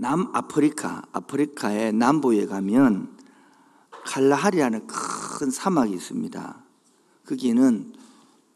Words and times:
남아프리카, 0.00 1.02
아프리카의 1.12 1.92
남부에 1.92 2.46
가면 2.46 3.18
칼라하리라는 4.06 4.86
큰 4.86 5.50
사막이 5.50 5.92
있습니다. 5.92 6.64
거기는 7.26 7.92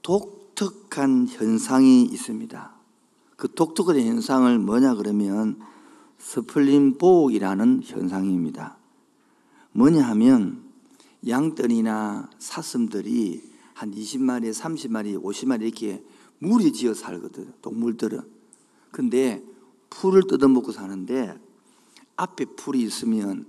독특한 0.01 1.29
현상이 1.29 2.05
있습니다. 2.05 2.73
그 3.37 3.53
독특한 3.53 3.99
현상을 4.01 4.59
뭐냐 4.59 4.95
그러면 4.95 5.61
스프링복이라는 6.19 7.83
현상입니다. 7.85 8.79
뭐냐 9.73 10.03
하면 10.03 10.63
양떼이나 11.29 12.31
사슴들이 12.39 13.53
한 13.75 13.91
20마리, 13.91 14.51
30마리, 14.51 15.23
50마리 15.23 15.63
이렇게 15.63 16.03
무리 16.39 16.73
지어 16.73 16.95
살거든, 16.95 17.53
동물들은. 17.61 18.23
근데 18.91 19.45
풀을 19.95 20.23
뜯어먹고 20.29 20.73
사는데 20.73 21.39
앞에 22.17 22.45
풀이 22.57 22.83
있으면 22.83 23.47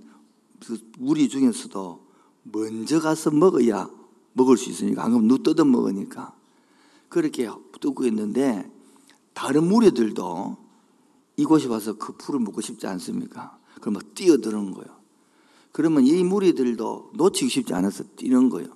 그 0.64 0.78
무리 0.98 1.28
중에서도 1.28 2.06
먼저 2.44 3.00
가서 3.00 3.30
먹어야 3.30 3.90
먹을 4.32 4.56
수 4.56 4.70
있으니까 4.70 5.04
안 5.04 5.10
그러면 5.10 5.28
누 5.28 5.42
뜯어 5.42 5.64
먹으니까 5.64 6.34
그렇게 7.08 7.48
뜯고 7.80 8.04
있는데 8.06 8.70
다른 9.34 9.66
무리들도 9.66 10.56
이곳에 11.36 11.68
와서 11.68 11.94
그 11.94 12.16
풀을 12.16 12.40
먹고 12.40 12.60
싶지 12.60 12.86
않습니까? 12.86 13.58
막 13.84 14.14
뛰어드는 14.14 14.72
거예요. 14.72 14.96
그러면 15.70 16.06
이 16.06 16.24
무리들도 16.24 17.12
놓치기 17.14 17.50
쉽지 17.50 17.74
않아서 17.74 18.04
뛰는 18.16 18.48
거예요. 18.48 18.70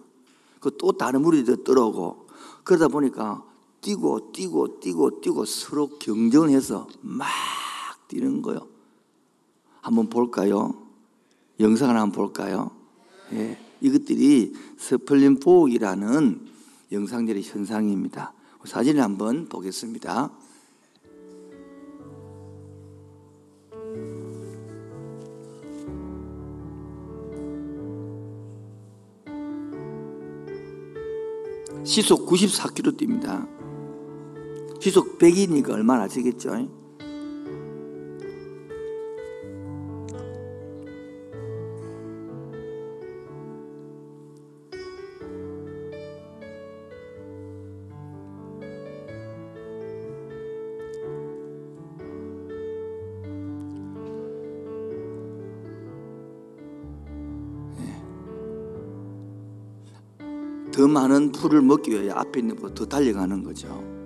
그 0.60 0.70
또 0.76 0.92
다른 0.92 1.22
무리들 1.22 1.64
떨어오고 1.64 2.26
그러다 2.64 2.88
보니까 2.88 3.42
뛰고 3.80 4.32
뛰고 4.32 4.80
뛰고 4.80 5.20
뛰고 5.20 5.44
서로 5.44 5.88
경쟁을 5.98 6.50
해서 6.50 6.86
막 7.00 7.28
뛰는 8.08 8.42
거예요. 8.42 8.68
한번 9.80 10.08
볼까요? 10.08 10.86
영상을 11.58 11.94
한번 11.94 12.12
볼까요? 12.12 12.70
예, 13.32 13.58
이것들이 13.80 14.52
스프링복이라는 14.78 16.48
영상들의 16.92 17.42
현상입니다. 17.42 18.32
사진을 18.64 19.02
한번 19.02 19.48
보겠습니다. 19.48 20.30
시속 31.84 32.28
94km 32.28 32.96
뜁니다. 32.96 33.59
시속 34.80 35.18
100이니까 35.18 35.70
얼마나 35.72 36.04
아시겠죠? 36.04 36.68
더 60.72 60.88
많은 60.88 61.32
풀을 61.32 61.60
먹기 61.60 61.90
위해 61.90 62.10
앞에 62.10 62.40
있는 62.40 62.54
것보다 62.56 62.74
더 62.74 62.86
달려가는 62.86 63.44
거죠. 63.44 63.99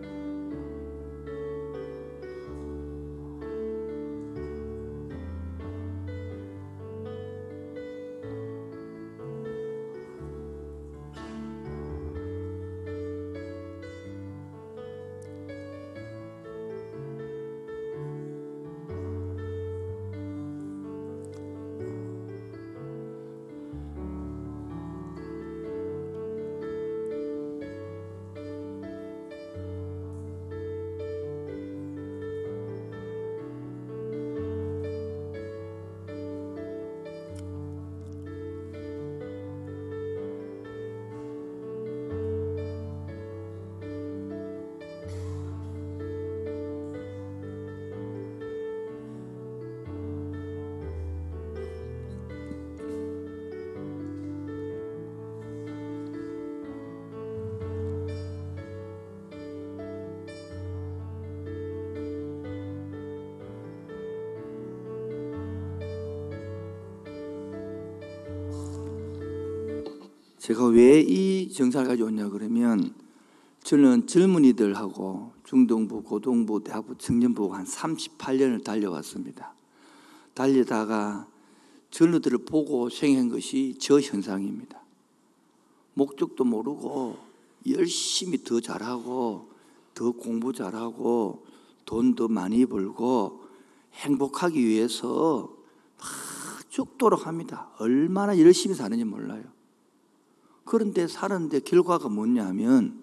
제가 70.45 70.67
왜 70.67 71.01
이 71.01 71.51
정사를 71.51 71.89
가져왔냐 71.89 72.29
그러면 72.29 72.95
저는 73.63 74.07
젊은이들하고 74.07 75.33
중동부, 75.43 76.03
고동부, 76.03 76.63
대학부, 76.63 76.95
청년부 76.99 77.55
한 77.55 77.65
38년을 77.65 78.63
달려왔습니다. 78.63 79.55
달리다가 80.35 81.27
전우들을 81.91 82.45
보고 82.45 82.91
생긴 82.91 83.31
것이 83.31 83.77
저 83.81 83.99
현상입니다. 83.99 84.83
목적도 85.95 86.45
모르고 86.45 87.17
열심히 87.71 88.45
더 88.45 88.61
잘하고 88.61 89.49
더 89.95 90.13
공부 90.13 90.53
잘하고 90.53 91.47
돈 91.87 92.15
더 92.15 92.29
많이 92.29 92.67
벌고 92.67 93.41
행복하기 93.95 94.63
위해서 94.63 95.57
막 95.97 96.07
죽도록 96.69 97.27
합니다. 97.27 97.71
얼마나 97.79 98.39
열심히 98.39 98.75
사는지 98.75 99.05
몰라요. 99.05 99.55
그런데 100.65 101.07
사는데 101.07 101.61
결과가 101.61 102.09
뭐냐면 102.09 103.03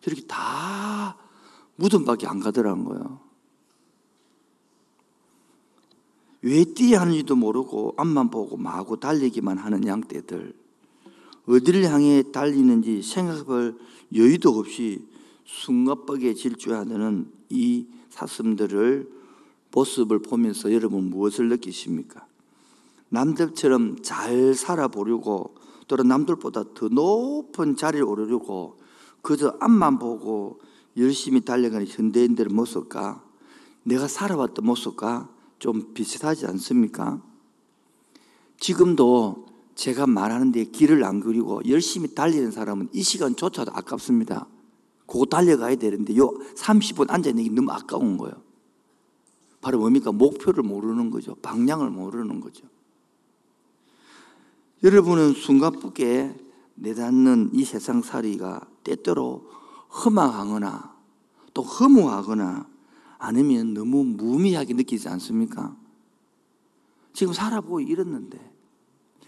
저렇게 0.00 0.22
다 0.26 1.16
무덤밖에 1.76 2.26
안 2.26 2.40
가더라는 2.40 2.84
거예요. 2.84 3.20
왜 6.42 6.64
뛰어야 6.64 7.00
하는지도 7.00 7.34
모르고 7.34 7.94
앞만 7.96 8.30
보고 8.30 8.56
마구 8.56 8.98
달리기만 8.98 9.58
하는 9.58 9.86
양떼들 9.86 10.54
어디를 11.48 11.84
향해 11.84 12.22
달리는지 12.30 13.02
생각할 13.02 13.74
여유도 14.14 14.50
없이 14.50 15.04
숨가쁘게 15.44 16.34
질주하는 16.34 17.32
이 17.48 17.86
사슴들을 18.10 19.10
모습을 19.72 20.20
보면서 20.20 20.72
여러분 20.72 21.10
무엇을 21.10 21.48
느끼십니까? 21.48 22.26
남들처럼 23.08 24.02
잘 24.02 24.54
살아보려고 24.54 25.54
또는 25.88 26.06
남들보다 26.08 26.74
더 26.74 26.88
높은 26.88 27.76
자리를 27.76 28.06
오르려고 28.06 28.78
그저 29.22 29.56
앞만 29.58 29.98
보고 29.98 30.60
열심히 30.96 31.40
달려가는 31.40 31.86
현대인들의 31.86 32.54
모습과 32.54 33.24
내가 33.82 34.06
살아왔던 34.06 34.64
모습과 34.64 35.30
좀 35.58 35.92
비슷하지 35.94 36.46
않습니까? 36.46 37.20
지금도 38.60 39.46
제가 39.74 40.06
말하는데 40.06 40.64
길을 40.64 41.04
안 41.04 41.20
그리고 41.20 41.60
열심히 41.68 42.14
달리는 42.14 42.50
사람은 42.50 42.90
이 42.92 43.02
시간조차도 43.02 43.72
아깝습니다. 43.74 44.46
그거 45.06 45.24
달려가야 45.24 45.76
되는데 45.76 46.16
요 46.16 46.34
30분 46.56 47.10
앉아있는 47.10 47.44
게 47.44 47.50
너무 47.50 47.72
아까운 47.72 48.18
거예요. 48.18 48.34
바로 49.60 49.78
뭡니까? 49.78 50.12
목표를 50.12 50.62
모르는 50.62 51.10
거죠. 51.10 51.34
방향을 51.36 51.90
모르는 51.90 52.40
거죠. 52.40 52.64
여러분은 54.82 55.32
숨가쁘게 55.34 56.36
내닫는 56.76 57.50
이 57.52 57.64
세상살이가 57.64 58.60
때때로 58.84 59.50
허망하거나 60.04 60.96
또 61.52 61.62
허무하거나 61.62 62.68
아니면 63.18 63.74
너무 63.74 64.04
무미하게 64.04 64.74
느끼지 64.74 65.08
않습니까? 65.08 65.76
지금 67.12 67.32
살아보고 67.32 67.80
이랬는데 67.80 68.38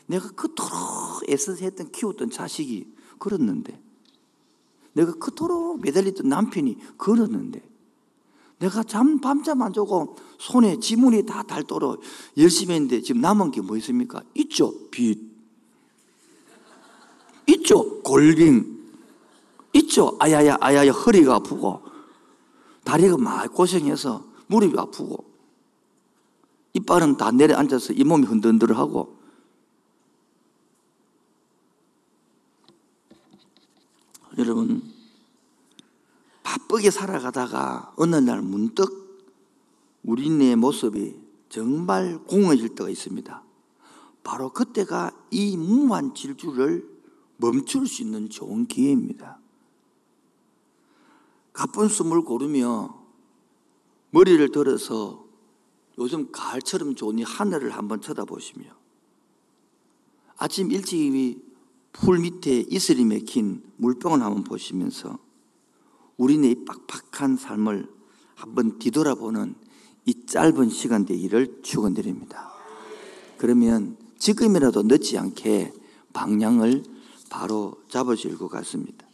내가 0.06 0.30
그토록 0.30 1.28
애써서 1.28 1.64
했던 1.64 1.90
키웠던 1.90 2.30
자식이 2.30 2.86
그렇는데 3.18 3.80
내가 4.92 5.12
그토록 5.14 5.80
매달렸던 5.80 6.28
남편이 6.28 6.78
그렇는데 6.96 7.68
내가 8.60 8.84
잠, 8.84 9.20
밤잠 9.20 9.62
안 9.62 9.72
자고 9.72 10.16
손에 10.38 10.78
지문이 10.78 11.26
다 11.26 11.42
닳도록 11.42 12.02
열심히 12.36 12.74
했는데 12.74 13.00
지금 13.00 13.20
남은 13.20 13.50
게 13.50 13.62
뭐 13.62 13.76
있습니까? 13.78 14.22
있죠. 14.34 14.72
빚. 14.90 15.29
있죠. 17.50 18.02
골빙. 18.02 18.78
있죠. 19.72 20.16
아야야, 20.18 20.56
아야야, 20.60 20.90
허리가 20.90 21.36
아프고, 21.36 21.82
다리가 22.84 23.16
막 23.18 23.52
고생해서 23.52 24.24
무릎이 24.48 24.76
아프고, 24.78 25.24
이빨은 26.72 27.16
다 27.16 27.30
내려앉아서 27.30 27.92
이 27.92 28.04
몸이 28.04 28.26
흔들흔들하고, 28.26 29.18
여러분, 34.38 34.82
바쁘게 36.42 36.90
살아가다가 36.90 37.92
어느 37.96 38.16
날 38.16 38.42
문득 38.42 39.00
우리네 40.02 40.56
모습이 40.56 41.16
정말 41.48 42.18
공허해질 42.24 42.70
때가 42.70 42.88
있습니다. 42.88 43.42
바로 44.22 44.52
그때가 44.52 45.12
이 45.30 45.56
무한 45.56 46.14
질주를 46.14 46.89
멈출 47.40 47.86
수 47.86 48.02
있는 48.02 48.28
좋은 48.28 48.66
기회입니다. 48.66 49.38
가쁜 51.52 51.88
숨을 51.88 52.22
고르며 52.22 53.00
머리를 54.10 54.52
들어서 54.52 55.24
요즘 55.98 56.30
가을처럼 56.30 56.94
좋은 56.94 57.18
이 57.18 57.22
하늘을 57.22 57.70
한번 57.70 58.00
쳐다보시며 58.00 58.64
아침 60.36 60.70
일찍 60.70 61.50
풀 61.92 62.18
밑에 62.18 62.64
이슬이 62.68 63.04
맥힌 63.04 63.62
물병을 63.76 64.22
한번 64.22 64.44
보시면서 64.44 65.18
우리네 66.16 66.64
빡빡한 66.64 67.36
삶을 67.36 67.88
한번 68.36 68.78
뒤돌아보는 68.78 69.54
이 70.06 70.26
짧은 70.26 70.70
시간 70.70 71.04
대기를 71.04 71.60
축원드립니다. 71.62 72.52
그러면 73.36 73.96
지금이라도 74.18 74.84
늦지 74.84 75.18
않게 75.18 75.72
방향을 76.12 76.99
바로 77.30 77.72
잡으실 77.88 78.36
것 78.36 78.48
같습니다. 78.48 79.06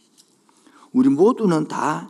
우리 0.91 1.07
모두는 1.07 1.69
다 1.69 2.09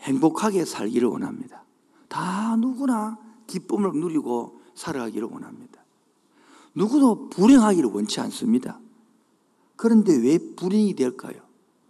행복하게 0.00 0.66
살기를 0.66 1.08
원합니다. 1.08 1.64
다 2.08 2.56
누구나 2.56 3.16
기쁨을 3.46 3.92
누리고 3.94 4.60
살아가기를 4.74 5.28
원합니다. 5.30 5.82
누구도 6.74 7.30
불행하기를 7.30 7.88
원치 7.90 8.20
않습니다. 8.20 8.80
그런데 9.76 10.16
왜 10.16 10.38
불행이 10.56 10.94
될까요? 10.94 11.36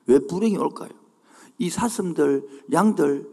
왜 0.07 0.19
불행이 0.19 0.57
올까요? 0.59 0.91
이 1.59 1.71
사슴들, 1.71 2.67
양들 2.73 3.31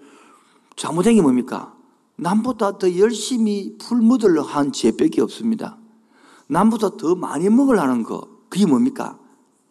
잘못된 0.78 1.16
게 1.16 1.22
뭡니까? 1.22 1.75
남보다 2.16 2.78
더 2.78 2.98
열심히 2.98 3.75
풀 3.78 4.00
뜯으려 4.00 4.42
한 4.44 4.72
죄밖에 4.72 5.22
없습니다. 5.22 5.78
남보다 6.48 6.95
더 6.98 7.16
많이 7.16 7.50
먹으려는 7.50 8.04
거, 8.04 8.30
그게 8.48 8.66
뭡니까? 8.66 9.18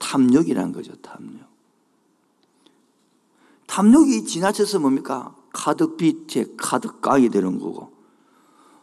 탐욕이라는 0.00 0.72
거죠, 0.72 0.96
탐욕. 0.96 1.48
탐욕이 3.66 4.24
지나쳐서 4.24 4.80
뭡니까? 4.80 5.36
카드 5.52 5.94
빚에 5.94 6.46
카드 6.56 7.00
까게 7.00 7.28
되는 7.28 7.60
거고, 7.60 7.92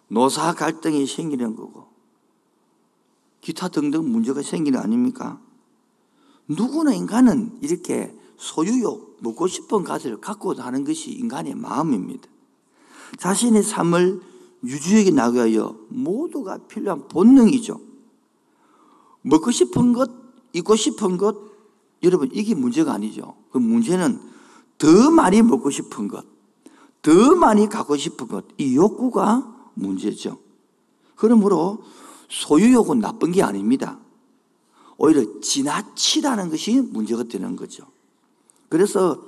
노사 0.07 0.53
갈등이 0.53 1.05
생기는 1.05 1.57
거고, 1.57 1.87
기타 3.41 3.67
등등 3.67 4.09
문제가 4.09 4.41
생기는 4.41 4.79
아닙니까? 4.79 5.41
누구나 6.47 6.93
인간은 6.93 7.59
이렇게 7.61 8.15
소유욕, 8.37 9.17
먹고 9.19 9.47
싶은 9.47 9.83
것을 9.83 10.21
갖고 10.21 10.53
하는 10.53 10.85
것이 10.85 11.11
인간의 11.11 11.55
마음입니다. 11.55 12.29
자신의 13.17 13.63
삶을 13.63 14.21
유지하게 14.63 15.11
나가여 15.11 15.77
모두가 15.89 16.57
필요한 16.67 17.07
본능이죠. 17.07 17.79
먹고 19.21 19.51
싶은 19.51 19.93
것, 19.93 20.16
입고 20.53 20.75
싶은 20.75 21.17
것, 21.17 21.35
여러분, 22.03 22.29
이게 22.33 22.55
문제가 22.55 22.93
아니죠. 22.93 23.35
그 23.51 23.57
문제는 23.57 24.19
더 24.77 25.11
많이 25.11 25.41
먹고 25.41 25.69
싶은 25.69 26.07
것, 26.07 26.25
더 27.01 27.35
많이 27.35 27.67
갖고 27.67 27.97
싶은 27.97 28.27
것, 28.27 28.45
이 28.57 28.75
욕구가 28.75 29.71
문제죠. 29.73 30.37
그러므로 31.15 31.83
소유욕은 32.29 32.99
나쁜 32.99 33.31
게 33.31 33.41
아닙니다. 33.41 33.99
오히려 34.97 35.39
지나치다는 35.41 36.49
것이 36.49 36.81
문제가 36.81 37.23
되는 37.23 37.55
거죠. 37.55 37.85
그래서 38.69 39.23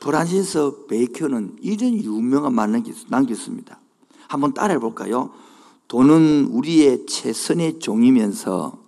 프란시스 0.00 0.86
베이커는 0.88 1.56
이런 1.60 1.94
유명한 1.94 2.54
말을 2.54 2.82
남겼습니다. 3.08 3.80
한번 4.28 4.54
따라해 4.54 4.78
볼까요? 4.78 5.30
돈은 5.88 6.48
우리의 6.52 7.06
최선의 7.06 7.78
종이면서 7.80 8.78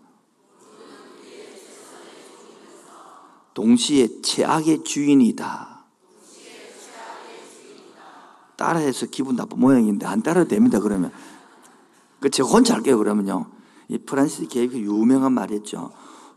동시에 3.55 4.21
최악의 4.23 4.85
주인이다. 4.85 5.85
따라해서 8.57 9.07
기분 9.07 9.37
나쁜 9.37 9.59
모양인데 9.59 10.07
안 10.07 10.23
따라도 10.23 10.49
됩니다. 10.49 10.81
그러면 10.81 11.11
그 12.21 12.29
제가 12.29 12.49
혼자 12.49 12.75
할게요. 12.75 12.99
그러면요. 12.99 13.47
이 13.89 13.99
프란시스 13.99 14.49
계획 14.49 14.75
유명한 14.75 15.33
말이었죠. 15.33 15.93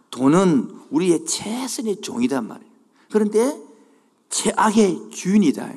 돈은 0.09 0.79
우리의 0.89 1.25
최선의 1.25 2.01
종이단 2.01 2.47
말이에요. 2.47 2.71
그런데 3.11 3.61
최악의 4.29 5.09
주인이다. 5.11 5.69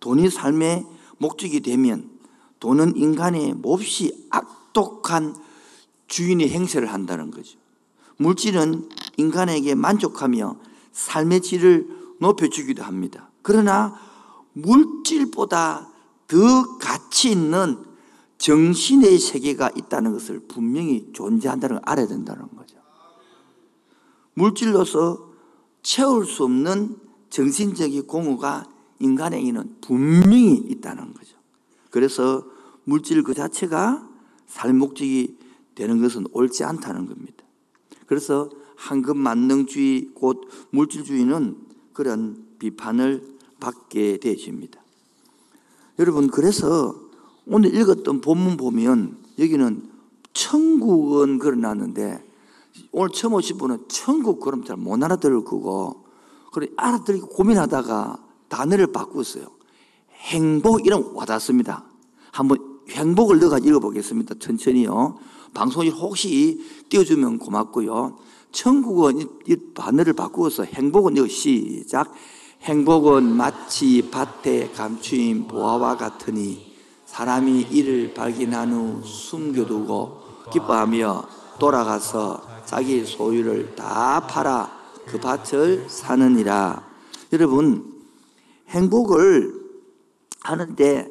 돈이 0.00 0.30
삶의 0.30 0.84
목적이 1.18 1.60
되면 1.60 2.10
돈은 2.60 2.96
인간의 2.96 3.54
몹시 3.54 4.26
악독한 4.30 5.34
주인의 6.06 6.50
행세를 6.50 6.92
한다는 6.92 7.30
거죠. 7.30 7.58
물질은 8.18 8.88
인간에게 9.16 9.74
만족하며 9.74 10.56
삶의 10.92 11.42
질을 11.42 11.88
높여주기도 12.20 12.82
합니다. 12.82 13.30
그러나 13.42 13.94
물질보다 14.52 15.88
더 16.28 16.78
가치 16.78 17.30
있는 17.30 17.78
정신의 18.38 19.18
세계가 19.18 19.70
있다는 19.76 20.12
것을 20.12 20.40
분명히 20.48 21.10
존재한다는 21.12 21.76
걸 21.76 21.82
알아야 21.86 22.06
된다는 22.06 22.48
거죠. 22.56 22.76
물질로서 24.34 25.30
채울 25.82 26.26
수 26.26 26.44
없는 26.44 26.96
정신적인 27.30 28.06
공허가 28.06 28.68
인간에게는 28.98 29.76
분명히 29.80 30.54
있다는 30.56 31.14
거죠. 31.14 31.36
그래서 31.90 32.44
물질 32.84 33.22
그 33.22 33.34
자체가 33.34 34.08
삶 34.46 34.78
목적이 34.78 35.36
되는 35.74 36.00
것은 36.00 36.26
옳지 36.32 36.64
않다는 36.64 37.06
겁니다. 37.06 37.44
그래서 38.06 38.50
황금 38.76 39.18
만능주의 39.18 40.10
곧 40.14 40.48
물질주의는 40.70 41.56
그런 41.92 42.44
비판을 42.58 43.36
받게 43.60 44.18
되십니다. 44.18 44.80
여러분 45.98 46.28
그래서 46.28 46.94
오늘 47.46 47.74
읽었던 47.74 48.20
본문 48.20 48.56
보면 48.56 49.16
여기는 49.38 49.90
천국은 50.32 51.38
그려놨는데 51.38 52.24
오늘 52.92 53.10
처음 53.10 53.34
오신 53.34 53.56
분은 53.56 53.84
천국 53.88 54.40
그럼 54.40 54.64
잘 54.64 54.76
못 54.76 55.02
알아들을 55.02 55.44
거고 55.44 56.04
그래 56.52 56.68
알아들고 56.76 57.28
고민하다가 57.28 58.22
단어를 58.48 58.92
바꾸었어요. 58.92 59.46
행복 60.12 60.86
이름 60.86 61.14
와닿습니다. 61.16 61.84
한번 62.32 62.58
행복을 62.88 63.38
넣어가 63.40 63.58
읽어보겠습니다. 63.58 64.36
천천히요. 64.38 65.18
방송이 65.54 65.88
혹시 65.88 66.60
띄워주면 66.88 67.38
고맙고요. 67.38 68.18
천국은 68.56 69.20
이 69.46 69.56
단어를 69.74 70.14
바꾸어서 70.14 70.64
행복은 70.64 71.18
이거 71.18 71.28
시작. 71.28 72.10
행복은 72.62 73.22
마치 73.22 74.08
밭에 74.10 74.70
감추인 74.70 75.46
보화와 75.46 75.98
같으니 75.98 76.74
사람이 77.04 77.66
이를 77.70 78.14
발견한 78.14 78.72
후 78.72 79.02
숨겨두고 79.04 80.22
기뻐하며 80.50 81.28
돌아가서 81.58 82.42
자기 82.64 83.04
소유를 83.04 83.76
다 83.76 84.26
팔아 84.26 84.72
그 85.04 85.20
밭을 85.20 85.90
사느니라. 85.90 86.82
여러분, 87.34 87.94
행복을 88.70 89.52
하는데 90.40 91.08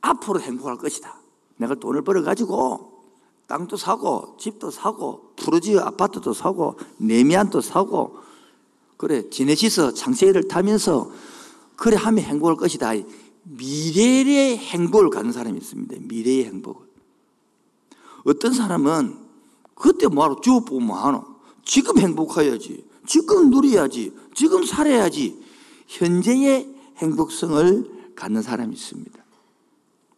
앞으로 0.00 0.40
행복할 0.40 0.78
것이다. 0.78 1.14
내가 1.58 1.74
돈을 1.74 2.00
벌어가지고 2.02 2.92
땅도 3.46 3.76
사고, 3.76 4.36
집도 4.38 4.70
사고, 4.70 5.27
푸르지 5.48 5.78
아파트도 5.78 6.34
사고, 6.34 6.76
내미안도 6.98 7.62
사고, 7.62 8.18
그래, 8.98 9.30
지네시스 9.30 9.94
장세일을 9.94 10.48
타면서 10.48 11.10
그래 11.76 11.96
하면 11.96 12.24
행복할 12.24 12.56
것이다. 12.56 12.92
미래의 13.44 14.58
행복을 14.58 15.08
가는 15.08 15.32
사람이 15.32 15.56
있습니다. 15.56 15.96
미래의 16.02 16.44
행복을. 16.46 16.86
어떤 18.24 18.52
사람은 18.52 19.16
그때 19.74 20.06
뭐하러 20.06 20.40
주어보고 20.40 20.80
뭐하노? 20.80 21.24
지금 21.64 21.98
행복해야지. 21.98 22.84
지금 23.06 23.48
누려야지. 23.48 24.12
지금 24.34 24.64
살아야지. 24.64 25.40
현재의 25.86 26.68
행복성을 26.98 28.12
갖는 28.16 28.42
사람이 28.42 28.74
있습니다. 28.74 29.24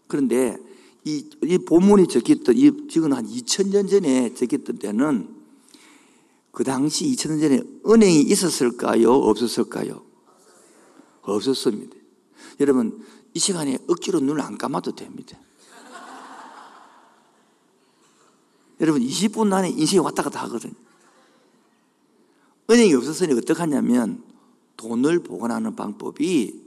그런데 0.08 0.56
이, 1.04 1.28
이 1.42 1.58
본문이 1.58 2.06
적혔던, 2.08 2.56
이, 2.56 2.88
지금 2.88 3.12
한 3.12 3.26
2000년 3.26 3.90
전에 3.90 4.32
적혔던 4.34 4.78
때는 4.78 5.36
그 6.52 6.64
당시 6.64 7.04
2000년 7.06 7.40
전에 7.40 7.62
은행이 7.86 8.22
있었을까요? 8.22 9.10
없었을까요? 9.10 10.04
없었습니다. 11.22 11.96
여러분, 12.60 13.04
이 13.32 13.38
시간에 13.38 13.78
억지로 13.88 14.20
눈을 14.20 14.42
안 14.42 14.58
감아도 14.58 14.94
됩니다. 14.94 15.38
여러분, 18.80 19.00
20분 19.00 19.50
안에 19.52 19.70
인생이 19.70 20.00
왔다 20.00 20.22
갔다 20.22 20.42
하거든요. 20.44 20.74
은행이 22.68 22.94
없었으니 22.94 23.32
어떻게 23.32 23.54
하냐면 23.54 24.22
돈을 24.76 25.20
보관하는 25.20 25.74
방법이 25.74 26.60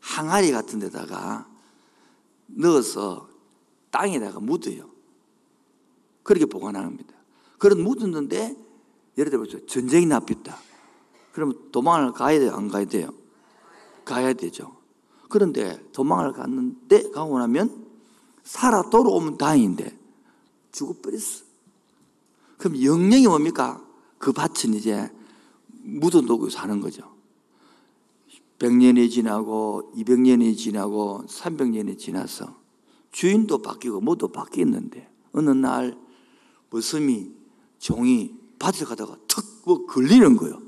항아리 0.00 0.50
같은 0.50 0.80
데다가 0.80 1.48
넣어서 2.46 3.29
땅에다가 3.90 4.40
묻어요. 4.40 4.90
그렇게 6.22 6.46
보관합니다. 6.46 7.14
그런 7.58 7.82
묻었는데 7.82 8.56
예를 9.18 9.30
들어서 9.30 9.64
전쟁이 9.66 10.06
났겠다. 10.06 10.56
그러면 11.32 11.70
도망을 11.72 12.12
가야 12.12 12.38
돼요? 12.38 12.52
안 12.52 12.68
가야 12.68 12.84
돼요? 12.84 13.12
가야 14.04 14.32
되죠. 14.32 14.76
그런데 15.28 15.80
도망을 15.92 16.32
갔는데 16.32 17.10
가고 17.10 17.38
나면 17.38 17.86
살아 18.42 18.82
돌아오면 18.90 19.38
다행인데 19.38 19.96
죽어버렸어. 20.72 21.44
그럼 22.58 22.82
영령이 22.82 23.26
뭡니까? 23.26 23.84
그 24.18 24.32
밭은 24.32 24.74
이제 24.74 25.10
묻어놓고 25.82 26.50
사는 26.50 26.80
거죠. 26.80 27.10
100년이 28.58 29.10
지나고 29.10 29.92
200년이 29.96 30.56
지나고 30.56 31.24
300년이 31.26 31.98
지나서 31.98 32.59
주인도 33.12 33.58
바뀌고 33.58 34.00
뭐도 34.00 34.28
바뀌었는데 34.28 35.08
어느 35.32 35.50
날 35.50 35.98
머슴이 36.70 37.30
종이 37.78 38.34
밭에 38.58 38.84
가다가 38.84 39.16
턱뭐 39.26 39.86
걸리는 39.86 40.36
거예요. 40.36 40.60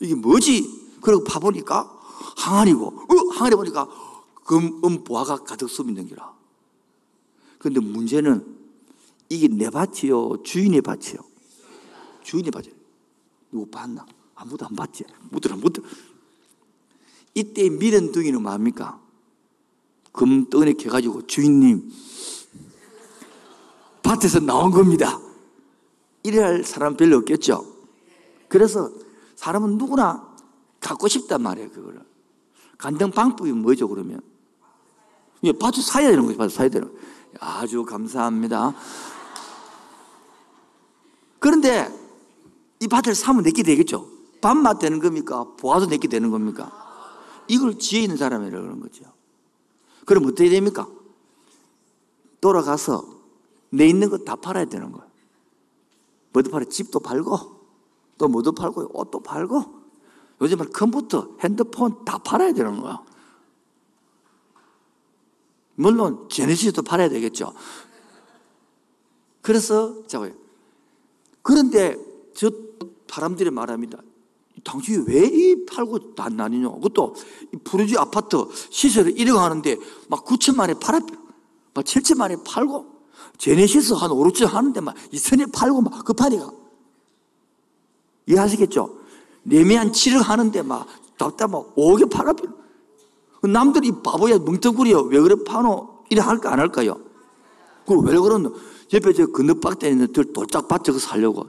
이게 0.00 0.14
뭐지? 0.14 0.98
그러고 1.00 1.24
봐보니까 1.24 1.98
항아리고 2.36 2.86
어, 2.86 3.28
항아리 3.32 3.56
보니까 3.56 3.88
금, 4.44 4.80
음, 4.84 5.04
보화가 5.04 5.44
가득 5.44 5.68
숨 5.68 5.88
있는 5.88 6.06
기라. 6.06 6.34
그런데 7.58 7.80
문제는 7.80 8.56
이게 9.28 9.48
내 9.48 9.68
밭이요 9.70 10.42
주인의 10.42 10.82
밭이요 10.82 11.18
주인의 12.22 12.50
밭이요 12.50 12.72
누구 13.52 13.66
봤나? 13.66 14.06
아무도 14.34 14.64
안 14.64 14.74
봤지. 14.74 15.04
묻더라 15.30 15.56
묻더라. 15.56 15.86
이때 17.34 17.68
미련둥이는 17.68 18.42
뭡니까? 18.42 19.00
금덩이 20.20 20.74
켜가지고 20.74 21.26
주인님 21.26 21.90
밭에서 24.02 24.40
나온 24.40 24.70
겁니다. 24.70 25.18
이래 26.22 26.40
할 26.40 26.62
사람 26.62 26.94
별로 26.94 27.16
없겠죠. 27.16 27.64
그래서 28.48 28.90
사람은 29.36 29.78
누구나 29.78 30.28
갖고 30.78 31.08
싶단 31.08 31.40
말이에요, 31.40 31.70
그거를. 31.70 32.02
간등 32.76 33.12
방법이 33.12 33.52
뭐죠, 33.52 33.88
그러면? 33.88 34.20
예, 35.44 35.52
밭을 35.52 35.82
사야 35.82 36.10
되는 36.10 36.26
거죠, 36.26 36.36
밭을 36.36 36.50
사야 36.50 36.68
되는 36.68 36.92
아주 37.38 37.84
감사합니다. 37.84 38.74
그런데 41.38 41.88
이 42.80 42.88
밭을 42.88 43.14
사면 43.14 43.42
내게 43.42 43.62
되겠죠. 43.62 44.06
밭맛 44.42 44.80
되는 44.80 44.98
겁니까? 44.98 45.46
보아도 45.58 45.86
내게 45.86 46.08
되는 46.08 46.30
겁니까? 46.30 46.72
이걸 47.48 47.78
지혜 47.78 48.02
있는 48.02 48.18
사람이라고 48.18 48.62
그러는 48.62 48.80
거죠. 48.80 49.19
그럼 50.06 50.24
어떻게 50.26 50.48
됩니까? 50.48 50.88
돌아가서 52.40 53.20
내 53.70 53.86
있는 53.86 54.10
거 54.10 54.18
다 54.18 54.36
팔아야 54.36 54.64
되는 54.64 54.90
거예요. 54.92 55.08
뭐도 56.32 56.50
팔아? 56.50 56.64
집도 56.66 57.00
팔고, 57.00 57.38
또 58.18 58.28
뭐도 58.28 58.52
팔고, 58.52 58.90
옷도 58.98 59.20
팔고, 59.20 59.80
요즘은 60.40 60.70
컴퓨터, 60.72 61.36
핸드폰 61.40 62.04
다 62.04 62.18
팔아야 62.18 62.52
되는 62.52 62.80
거야. 62.80 63.04
물론, 65.74 66.28
제네시스도 66.28 66.82
팔아야 66.82 67.08
되겠죠. 67.08 67.52
그래서, 69.42 70.06
자, 70.06 70.20
그런데 71.42 71.96
저 72.34 72.50
사람들이 73.08 73.50
말합니다. 73.50 73.98
당신이 74.64 75.04
왜 75.06 75.26
이 75.26 75.64
팔고 75.66 75.98
안 76.18 76.36
나뉘냐? 76.36 76.70
그것도 76.70 77.14
푸르지 77.64 77.96
아파트 77.98 78.36
시세를 78.70 79.14
1억 79.14 79.36
하는데 79.36 79.76
막 80.08 80.24
9천만에 80.24 80.78
팔아, 80.80 81.00
막 81.74 81.84
7천만에 81.84 82.42
팔고 82.44 82.86
제네시스 83.38 83.94
한 83.94 84.10
5, 84.10 84.24
6천 84.24 84.46
하는데 84.46 84.80
막 84.80 84.94
2천에 85.12 85.52
팔고 85.52 85.80
막 85.82 86.04
급하니까. 86.04 86.50
이해하시겠죠? 88.26 88.98
내면 89.42 89.92
7억 89.92 90.22
하는데 90.24 90.62
막 90.62 90.86
답답하고 91.16 91.72
5억에 91.76 92.10
팔아. 92.10 92.34
남들이 93.42 93.90
바보야, 94.02 94.38
멍텅구리야. 94.38 94.98
왜 95.08 95.20
그래 95.20 95.34
파노? 95.46 96.04
이래 96.10 96.20
할까, 96.20 96.52
안 96.52 96.60
할까요? 96.60 97.00
그리고 97.86 98.02
왜 98.02 98.18
그러노? 98.18 98.54
옆에 98.92 99.12
저 99.12 99.26
건너박대 99.26 99.88
있는 99.88 100.12
들 100.12 100.32
돌짝 100.32 100.68
밭 100.68 100.84
저거 100.84 100.98
살려고. 100.98 101.46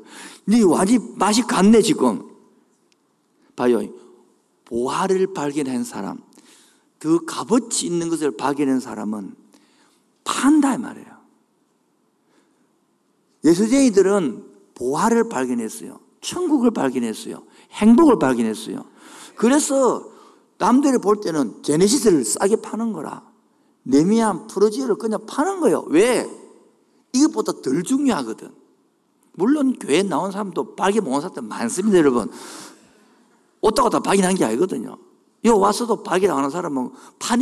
니 0.48 0.64
완전 0.64 1.14
맛이 1.18 1.42
갔네, 1.42 1.82
지금. 1.82 2.31
봐요. 3.56 3.82
보화를 4.66 5.34
발견한 5.34 5.84
사람, 5.84 6.20
더 7.00 7.20
값어치 7.26 7.86
있는 7.86 8.10
것을 8.10 8.38
발견한 8.38 8.80
사람은 8.80 9.36
판다, 10.24 10.78
말이에요. 10.78 11.08
예수쟁이들은 13.44 14.46
보화를 14.76 15.30
발견했어요. 15.30 16.00
천국을 16.22 16.72
발견했어요. 16.72 17.44
행복을 17.72 18.20
발견했어요. 18.20 18.86
그래서 19.36 20.10
남들이 20.58 21.00
볼 21.00 21.20
때는 21.20 21.64
제네시스를 21.64 22.24
싸게 22.24 22.58
파는 22.58 22.94
거라. 22.94 23.24
네미안 23.84 24.46
프로지를 24.48 24.96
그냥 24.96 25.26
파는 25.26 25.60
거예요. 25.60 25.84
왜? 25.88 26.30
이것보다 27.14 27.62
덜 27.62 27.82
중요하거든. 27.84 28.52
물론 29.34 29.78
교회 29.80 30.04
나온 30.04 30.32
사람도 30.32 30.76
발견 30.76 31.04
못한 31.04 31.22
사람들 31.22 31.44
많습니다, 31.44 31.98
여러분. 31.98 32.30
옷다가 33.62 33.90
다 33.90 34.00
발견한 34.00 34.36
게 34.36 34.44
아니거든요. 34.46 34.98
여 35.46 35.56
와서도 35.56 36.04
발견 36.04 36.32
안 36.32 36.38
하는 36.38 36.50
사람은 36.50 36.92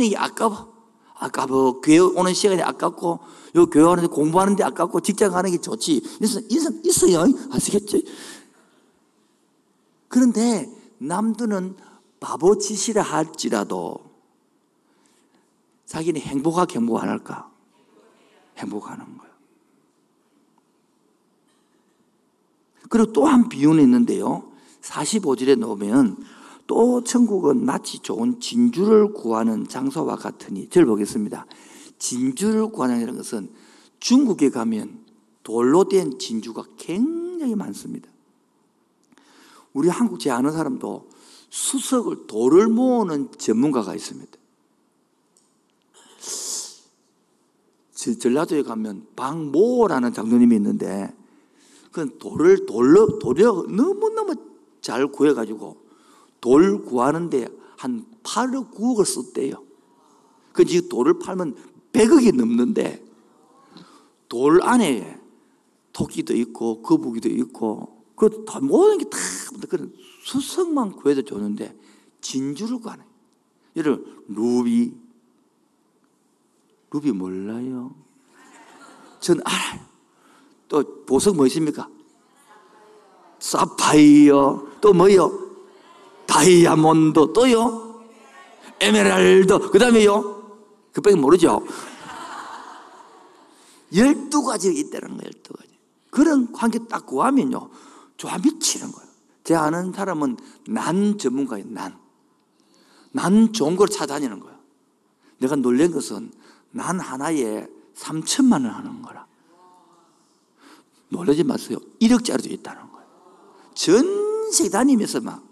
게 0.08 0.16
아까워. 0.16 0.72
아까워. 1.14 1.80
교회 1.80 1.98
오는 1.98 2.32
시간이 2.32 2.62
아깝고, 2.62 3.20
요 3.56 3.66
교회 3.66 3.84
하는데 3.84 4.08
공부하는데 4.08 4.64
아깝고, 4.64 5.00
직장 5.00 5.32
가는 5.32 5.50
게 5.50 5.58
좋지. 5.58 6.02
인생, 6.20 6.46
인생 6.48 6.80
있어요. 6.84 7.24
아시겠지? 7.50 8.06
그런데 10.08 10.70
남들은 10.98 11.76
바보 12.20 12.56
짓이라 12.58 13.02
할지라도 13.02 13.98
자기는 15.86 16.20
행복하게 16.20 16.76
행복 16.76 17.02
안 17.02 17.08
할까? 17.08 17.50
행복하는 18.56 19.04
거예요. 19.18 19.30
그리고 22.88 23.12
또 23.12 23.26
한 23.26 23.48
비유는 23.48 23.82
있는데요. 23.84 24.49
45절에 24.82 25.58
놓으면 25.58 26.16
또 26.66 27.02
천국은 27.02 27.64
마치 27.64 27.98
좋은 27.98 28.40
진주를 28.40 29.12
구하는 29.12 29.66
장소와 29.66 30.16
같으니 30.16 30.68
저를 30.68 30.86
보겠습니다. 30.86 31.46
진주를 31.98 32.68
구하는 32.68 33.16
것은 33.16 33.50
중국에 33.98 34.50
가면 34.50 35.04
돌로 35.42 35.84
된 35.84 36.18
진주가 36.18 36.64
굉장히 36.76 37.54
많습니다. 37.54 38.08
우리 39.72 39.88
한국 39.88 40.20
제 40.20 40.30
아는 40.30 40.52
사람도 40.52 41.08
수석을 41.50 42.26
돌을 42.26 42.68
모으는 42.68 43.30
전문가가 43.36 43.94
있습니다. 43.94 44.30
전라도에 48.18 48.62
가면 48.62 49.08
박모라는 49.14 50.12
장로님이 50.12 50.56
있는데 50.56 51.14
그 51.92 52.16
돌을 52.18 52.66
돌로 52.66 53.18
돌려 53.18 53.64
너무너무 53.68 54.49
잘 54.80 55.06
구해가지고 55.06 55.76
돌 56.40 56.82
구하는데 56.84 57.48
한 57.76 58.06
8억 58.22 58.72
9억을 58.72 59.04
썼대요. 59.04 59.62
그 60.52 60.64
지금 60.64 60.88
돌을 60.88 61.18
팔면 61.18 61.56
100억이 61.92 62.34
넘는데 62.34 63.04
돌 64.28 64.62
안에 64.62 65.18
토끼도 65.92 66.34
있고 66.36 66.82
거북이도 66.82 67.28
있고 67.28 68.04
그 68.16 68.28
모든 68.62 68.98
게 68.98 69.04
다 69.04 69.16
그런 69.68 69.92
수석만 70.24 70.92
구해도 70.92 71.22
좋는데 71.22 71.76
진주를 72.20 72.80
구하네. 72.80 73.02
예를 73.76 74.04
루비 74.28 74.92
루비 76.90 77.12
몰라요? 77.12 77.94
전 79.20 79.40
알아요. 79.44 79.80
또 80.68 81.04
보석 81.04 81.36
뭐 81.36 81.46
있습니까? 81.46 81.88
사파이어 83.40 84.66
또 84.80 84.92
뭐요? 84.92 85.32
다이아몬드 86.26 87.32
또요? 87.32 88.04
에메랄드 88.78 89.70
그 89.70 89.78
다음에요? 89.78 90.40
그 90.92 91.00
밖에 91.00 91.16
모르죠? 91.16 91.64
12가지가 93.92 94.76
있다는 94.76 95.16
거예요, 95.16 95.30
12가지. 95.30 95.68
그런 96.10 96.52
관계 96.52 96.78
딱 96.86 97.06
구하면요, 97.06 97.70
좋아 98.16 98.38
미치는 98.38 98.92
거예요. 98.92 99.10
제 99.42 99.54
아는 99.54 99.92
사람은 99.92 100.36
난 100.68 101.18
전문가예요, 101.18 101.66
난. 101.68 101.98
난 103.12 103.52
좋은 103.52 103.76
걸 103.76 103.88
찾아다니는 103.88 104.40
거야. 104.40 104.56
내가 105.38 105.56
놀란 105.56 105.90
것은 105.90 106.32
난 106.70 107.00
하나에 107.00 107.66
3천만 107.96 108.52
원 108.52 108.66
하는 108.66 109.02
거라. 109.02 109.26
놀라지 111.08 111.42
마세요. 111.42 111.78
1억짜리도 112.00 112.50
있다는 112.50 112.82
거예요. 112.82 112.89
전 113.80 114.52
세계 114.52 114.68
다니면서 114.68 115.20
막. 115.22 115.42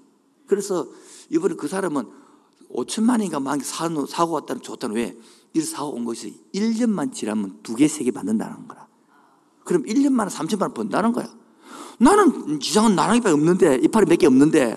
그래서 0.46 0.86
이번에 1.30 1.54
그 1.54 1.66
사람은 1.66 2.04
5천만 2.74 3.12
원인가 3.12 3.40
막 3.40 3.58
사고, 3.64 4.32
왔다는 4.34 4.60
좋다는 4.60 4.96
왜? 4.96 5.16
이 5.54 5.60
사고 5.62 5.92
온 5.94 6.04
것이 6.04 6.38
1년만 6.54 7.10
지나면 7.14 7.60
두 7.62 7.74
개, 7.74 7.88
세 7.88 8.04
개 8.04 8.10
받는다는 8.10 8.68
거라. 8.68 8.86
그럼 9.64 9.84
1년 9.84 10.10
만에 10.12 10.30
3천만 10.30 10.62
원 10.62 10.74
번다는 10.74 11.12
거야. 11.12 11.26
나는 11.98 12.60
이상한 12.60 12.94
나랑이밖에 12.94 13.32
없는데, 13.32 13.76
이빨이 13.84 14.04
몇개 14.06 14.26
없는데, 14.26 14.76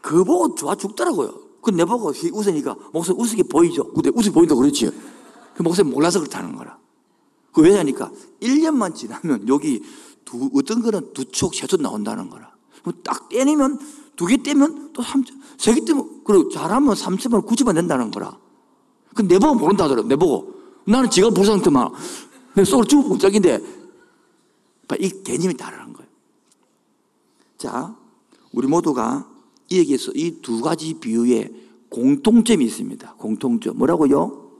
그거 0.00 0.22
보고 0.22 0.54
좋아 0.54 0.76
죽더라고요. 0.76 1.34
그 1.60 1.70
내보고 1.70 2.12
웃으니까 2.32 2.76
목소리 2.92 3.20
웃으게 3.20 3.42
보이죠? 3.42 3.92
근데 3.92 4.10
웃으게 4.14 4.30
보인다 4.30 4.54
그랬지. 4.54 4.88
그 5.56 5.62
목소리 5.64 5.88
몰라서 5.90 6.20
그렇다는 6.20 6.54
거라. 6.54 6.78
그 7.52 7.60
왜냐니까 7.60 8.12
1년만 8.40 8.94
지나면 8.94 9.48
여기 9.48 9.82
두, 10.24 10.48
어떤 10.54 10.80
거는 10.80 11.12
두 11.12 11.24
촉, 11.24 11.56
세 11.56 11.66
촉 11.66 11.82
나온다는 11.82 12.30
거라. 12.30 12.56
딱 13.04 13.28
떼내면 13.28 13.78
두 14.16 14.26
개 14.26 14.36
떼면 14.42 14.92
또 14.92 15.02
3천, 15.02 15.40
세 15.58 15.74
개 15.74 15.84
떼면, 15.84 16.22
그리고 16.24 16.48
잘하면 16.50 16.94
3천만 16.94 17.46
9천만 17.46 17.74
된다는 17.74 18.10
거라. 18.10 18.36
그 19.14 19.22
내 19.22 19.38
보고 19.38 19.54
모른다 19.54 19.84
하더라고, 19.84 20.08
내보고. 20.08 20.54
나는 20.86 21.08
지가 21.10 21.30
볼 21.30 21.44
상태만. 21.44 21.90
내 22.54 22.64
속으로 22.64 22.86
죽을 22.86 23.08
뽕짝인데, 23.10 23.60
이 25.00 25.22
개념이 25.22 25.56
다르는 25.56 25.92
거예요. 25.92 26.08
자, 27.58 27.94
우리 28.52 28.66
모두가 28.66 29.28
여기에서 29.70 30.12
이 30.14 30.40
두 30.40 30.60
가지 30.62 30.94
비유에 30.94 31.50
공통점이 31.90 32.64
있습니다. 32.64 33.14
공통점. 33.18 33.76
뭐라고요? 33.78 34.50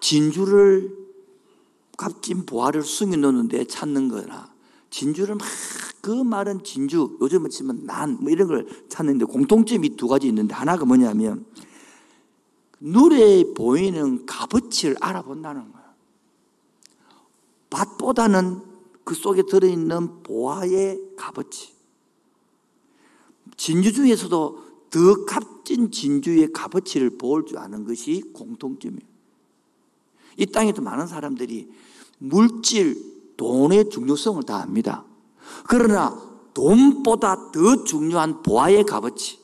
진주를 0.00 0.96
값진 1.96 2.46
보화를 2.46 2.82
숨겨 2.82 3.16
놓는데 3.16 3.64
찾는 3.66 4.08
거나 4.08 4.52
진주를 4.90 5.36
막 5.36 5.46
그 6.02 6.10
말은 6.10 6.64
진주 6.64 7.16
요즘은 7.20 7.48
치면 7.48 7.86
난 7.86 8.18
뭐 8.20 8.30
이런 8.30 8.48
걸 8.48 8.66
찾는데 8.88 9.24
공통점이 9.24 9.96
두 9.96 10.08
가지 10.08 10.26
있는데 10.26 10.52
하나가 10.54 10.84
뭐냐면 10.84 11.46
눈에 12.80 13.54
보이는 13.54 14.26
값어치를 14.26 14.96
알아본다는 15.00 15.72
거야. 15.72 15.94
밭보다는 17.70 18.60
그 19.04 19.14
속에 19.14 19.42
들어있는 19.44 20.24
보화의 20.24 21.00
값어치. 21.16 21.72
진주 23.56 23.92
중에서도 23.92 24.72
더 24.90 25.24
값진 25.24 25.92
진주의 25.92 26.52
값어치를 26.52 27.16
볼 27.18 27.46
줄 27.46 27.58
아는 27.58 27.84
것이 27.84 28.22
공통점이에요. 28.34 29.06
이 30.38 30.46
땅에도 30.46 30.82
많은 30.82 31.06
사람들이 31.06 31.70
물질, 32.18 32.96
돈의 33.36 33.90
중요성을 33.90 34.42
다 34.42 34.60
압니다. 34.62 35.04
그러나 35.68 36.20
돈보다 36.54 37.50
더 37.50 37.84
중요한 37.84 38.42
보아의 38.42 38.84
값어치, 38.84 39.40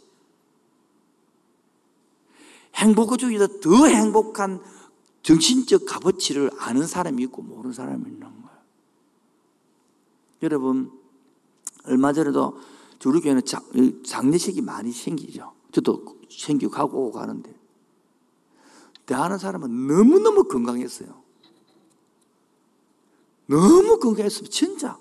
행복 2.75 3.19
중에서 3.19 3.61
더 3.61 3.87
행복한 3.87 4.63
정신적 5.23 5.87
값어치를 5.87 6.51
아는 6.59 6.87
사람이 6.87 7.23
있고 7.25 7.43
모르는 7.43 7.73
사람이 7.73 8.05
있는 8.05 8.21
거예요. 8.21 8.59
여러분, 10.43 10.93
얼마 11.85 12.13
전에도 12.13 12.59
우리 13.05 13.21
교회는 13.21 13.43
장례식이 14.05 14.61
많이 14.63 14.93
생기죠. 14.93 15.53
저도 15.73 16.19
생기고 16.31 16.71
가고 16.71 17.11
가는데. 17.11 17.55
대하는 19.07 19.39
사람은 19.39 19.87
너무너무 19.87 20.45
건강했어요. 20.45 21.23
너무 23.47 23.99
건강했어요. 23.99 24.49
진짜. 24.49 24.99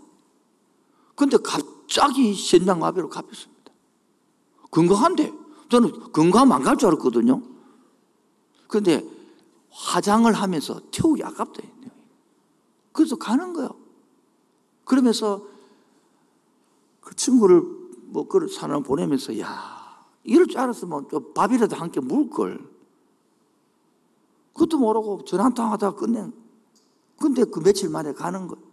근데 1.17 1.35
갑자기 1.37 2.31
신장 2.35 2.79
마비로 2.79 3.09
갚였습니다. 3.09 3.73
건강한데. 4.69 5.33
저는 5.69 6.13
건강하면 6.13 6.57
안갈 6.57 6.77
줄 6.77 6.89
알았거든요. 6.89 7.41
근데 8.67 9.03
화장을 9.71 10.31
하면서 10.31 10.79
태우기 10.91 11.23
아깝다. 11.23 11.63
그래서 12.91 13.15
가는 13.15 13.51
거예요. 13.53 13.75
그러면서 14.85 15.43
그 17.01 17.15
친구를 17.15 17.63
뭐, 18.05 18.27
그 18.27 18.47
사람 18.47 18.83
보내면서, 18.83 19.39
야, 19.39 20.05
이럴 20.23 20.47
줄 20.47 20.59
알았으면 20.59 21.09
좀 21.09 21.33
밥이라도 21.33 21.75
함께 21.75 21.99
물 21.99 22.29
걸. 22.29 22.59
그것도 24.53 24.77
모르고 24.77 25.25
전화 25.25 25.45
한통 25.45 25.71
하다가 25.71 25.97
끝낸. 25.97 26.31
근데 27.19 27.43
그 27.43 27.59
며칠 27.59 27.89
만에 27.89 28.13
가는 28.13 28.47
거. 28.47 28.66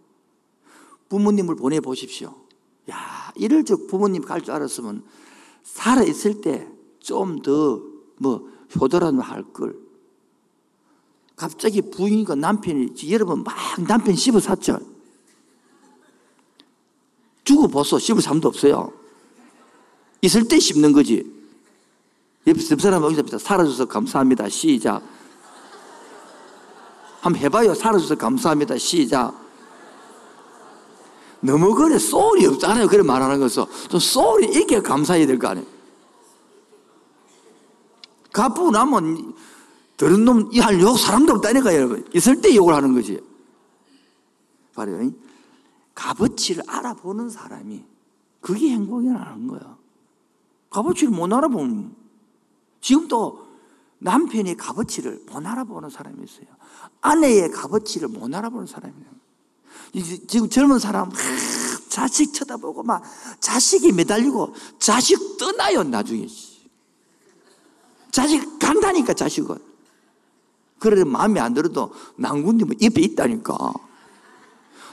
부모님을 1.09 1.55
보내보십시오. 1.55 2.35
야, 2.89 3.31
이럴 3.35 3.63
줄 3.63 3.87
부모님 3.87 4.23
갈 4.23 4.41
줄 4.41 4.53
알았으면 4.53 5.03
살아있을 5.63 6.41
때 6.41 6.67
좀 6.99 7.41
더 7.41 7.95
뭐 8.17 8.49
효도라도 8.75 9.21
할 9.21 9.43
걸. 9.53 9.77
갑자기 11.35 11.81
부인과 11.81 12.35
남편이, 12.35 12.93
여러분 13.11 13.43
막 13.43 13.55
남편 13.87 14.15
씹어 14.15 14.39
샀죠. 14.39 14.79
죽어 17.43 17.67
보소. 17.67 17.99
씹을 17.99 18.21
사람도 18.21 18.47
없어요. 18.47 18.93
있을 20.21 20.47
때 20.47 20.59
씹는 20.59 20.93
거지. 20.93 21.29
옆 22.47 22.61
사람 22.61 23.03
여기서 23.03 23.37
살아줘서 23.37 23.85
감사합니다. 23.85 24.49
시작. 24.49 25.03
한번 27.21 27.41
해봐요. 27.41 27.73
살아줘서 27.73 28.15
감사합니다. 28.15 28.77
시작. 28.77 29.44
너무 31.45 31.73
그래 31.75 31.97
소울이 31.99 32.45
없잖아요. 32.47 32.87
그래 32.87 33.03
말하는 33.03 33.39
것은 33.39 33.65
좀 33.89 33.99
소울이 33.99 34.47
있게 34.61 34.81
감사해야 34.81 35.27
될 35.27 35.37
거 35.39 35.47
아니에요. 35.49 35.67
갚고 38.33 38.71
나면 38.71 39.33
들은 39.97 40.25
놈 40.25 40.49
이할욕 40.51 40.97
사람도 40.97 41.33
없다니까 41.33 41.73
여러분. 41.73 42.05
있을 42.13 42.41
때 42.41 42.53
욕을 42.55 42.73
하는 42.73 42.93
거지. 42.93 43.19
봐요. 44.73 45.11
값어치를 45.93 46.63
알아보는 46.67 47.29
사람이 47.29 47.85
그게 48.41 48.71
행복이라는 48.71 49.47
거야. 49.47 49.77
값어치를 50.69 51.13
못 51.13 51.31
알아보는 51.31 51.95
지금도 52.81 53.45
남편의 53.99 54.57
값어치를 54.57 55.23
못 55.31 55.45
알아보는 55.45 55.89
사람이 55.89 56.17
있어요. 56.25 56.47
아내의 56.99 57.51
값어치를 57.51 58.09
못 58.09 58.33
알아보는 58.33 58.67
사람이에요. 58.67 59.15
지금 60.27 60.49
젊은 60.49 60.79
사람 60.79 61.11
자식 61.89 62.33
쳐다보고 62.33 62.83
막 62.83 63.01
자식이 63.39 63.91
매달리고 63.93 64.53
자식 64.79 65.37
떠나요 65.37 65.83
나중에. 65.83 66.27
자식 68.11 68.59
간다니까 68.59 69.13
자식은. 69.13 69.57
그래 70.79 71.03
마음에 71.03 71.39
안 71.39 71.53
들어도 71.53 71.93
낭군님은 72.17 72.77
입에 72.81 73.01
있다니까. 73.01 73.73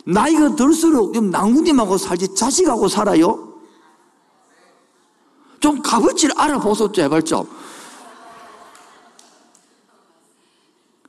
나이가 0.05 0.55
들수록 0.55 1.17
낭군님하고 1.25 1.99
살지 1.99 2.35
자식하고 2.35 2.89
살아요? 2.89 3.53
좀 5.61 5.81
값어치를 5.81 6.35
알아보소 6.37 6.91
제발 6.91 7.23
좀 7.23 7.49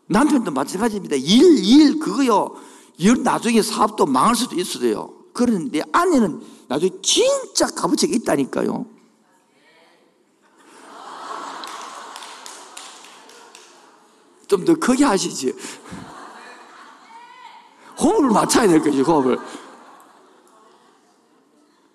남편도 0.07 0.51
마찬가지입니다. 0.51 1.15
일, 1.15 1.57
일 1.57 1.99
그거요 1.99 2.55
나중에 3.23 3.61
사업도 3.61 4.05
망할 4.05 4.35
수도 4.35 4.55
있어요. 4.55 5.13
그런데 5.33 5.81
아내는 5.91 6.41
나중에 6.67 6.91
진짜 7.01 7.67
값어치가 7.67 8.15
있다니까요. 8.15 8.85
좀 14.47 14.65
더 14.65 14.75
크게 14.75 15.03
하시지. 15.03 15.53
호흡을 17.99 18.29
맞춰야 18.29 18.67
될 18.67 18.81
거지, 18.81 19.01
호흡을. 19.01 19.37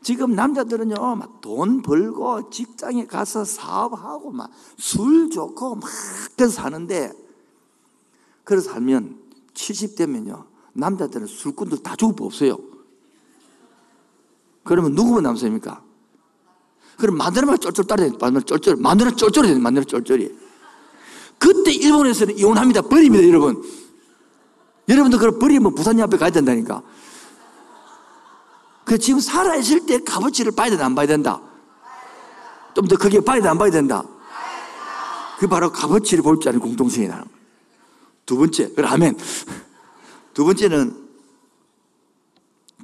지금 0.03 0.35
남자들은요, 0.35 0.95
막 1.17 1.41
돈 1.41 1.83
벌고 1.83 2.51
직장에 2.51 3.07
가서 3.07 3.45
사업하고 3.45 4.33
막 4.33 4.51
술 4.77 5.31
좋고 5.31 5.77
막 5.77 5.89
그래서 6.37 6.55
사는데, 6.55 7.13
그래서 8.45 8.71
살면 8.71 9.21
70대면요, 9.55 10.47
남자들은 10.79 11.27
술꾼들 11.27 11.83
다 11.83 11.97
죽을 11.97 12.14
법 12.14 12.27
없어요. 12.27 12.57
그러면 14.64 14.93
누구만 14.93 15.23
남습니까? 15.25 15.83
그럼 16.97 17.17
마누라만 17.17 17.59
쫄쫄 17.59 17.87
따라야 17.87 18.11
마누라 18.21 18.45
쫄쫄, 18.45 18.77
마누라 18.77 19.11
쫄쫄이 19.12 19.49
돼, 19.49 19.59
마누라 19.59 19.85
쫄쫄이. 19.85 20.29
그때 21.38 21.73
일본에서는 21.73 22.37
이혼합니다. 22.38 22.83
버립니다, 22.83 23.27
여러분. 23.27 23.62
여러분도 24.88 25.19
그걸 25.19 25.38
버리면 25.38 25.75
부산님 25.75 26.03
앞에 26.05 26.17
가야 26.17 26.31
된다니까. 26.31 26.83
그 28.85 28.99
지금 28.99 29.21
살아있을 29.21 29.87
때 29.87 29.99
값어치를 30.03 30.53
봐야 30.53 30.71
된다, 30.71 30.87
안 30.87 30.95
봐야 30.95 31.07
된다? 31.07 31.41
좀 32.75 32.87
더 32.87 32.97
크게 32.97 33.21
봐야 33.21 33.37
된다, 33.37 33.51
안 33.51 33.59
봐야 33.59 33.71
된다? 33.71 34.03
그 35.38 35.47
바로 35.47 35.71
값어치를 35.71 36.23
볼 36.23 36.41
줄 36.41 36.49
아는 36.49 36.61
공동성이 36.61 37.07
나는 37.07 37.25
거예요. 37.25 37.38
두 38.27 38.37
번째, 38.37 38.73
그러면 38.75 39.17
두 40.38 40.44
번째는 40.44 40.94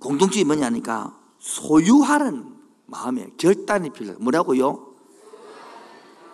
공동주의 0.01 0.45
뭐냐니까 0.45 1.17
소유하는 1.39 2.53
마음에 2.87 3.31
결단이 3.37 3.91
필요해요. 3.91 4.19
뭐라고요? 4.19 4.93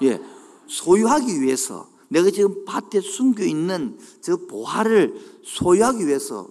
예, 0.00 0.18
소유하기 0.66 1.42
위해서 1.42 1.86
내가 2.08 2.30
지금 2.30 2.64
밭에 2.64 3.02
숨겨 3.02 3.44
있는 3.44 3.98
저 4.22 4.38
보화를 4.46 5.40
소유하기 5.44 6.06
위해서 6.06 6.48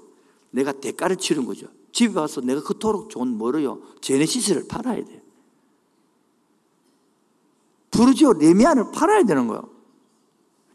내가 0.52 0.72
대가를 0.72 1.16
치른 1.16 1.46
거죠. 1.46 1.66
집에 1.92 2.20
와서 2.20 2.40
내가 2.40 2.62
그토록 2.62 3.10
좋은 3.10 3.28
뭐로요? 3.28 3.82
제네시스를 4.02 4.68
팔아야 4.68 5.04
돼. 5.04 5.24
부르지오 7.90 8.34
레미안을 8.34 8.92
팔아야 8.92 9.24
되는 9.24 9.48
거예요. 9.48 9.68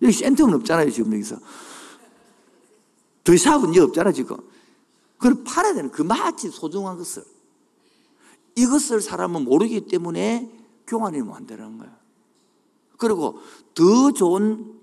여기 0.02 0.12
센텀은 0.12 0.52
없잖아요, 0.52 0.90
지금 0.90 1.12
여기서. 1.12 1.36
더 3.24 3.36
사업은 3.36 3.70
여기 3.70 3.80
없잖아, 3.80 4.12
지금. 4.12 4.36
그걸 5.18 5.42
팔아야 5.44 5.74
되는 5.74 5.90
그 5.90 6.02
마치 6.02 6.50
소중한 6.50 6.96
것을. 6.98 7.24
이것을 8.56 9.00
사람은 9.00 9.42
모르기 9.44 9.86
때문에 9.86 10.50
교환이 10.86 11.20
안 11.32 11.46
되는 11.46 11.78
거예요. 11.78 11.92
그리고 12.98 13.40
더 13.74 14.12
좋은 14.12 14.74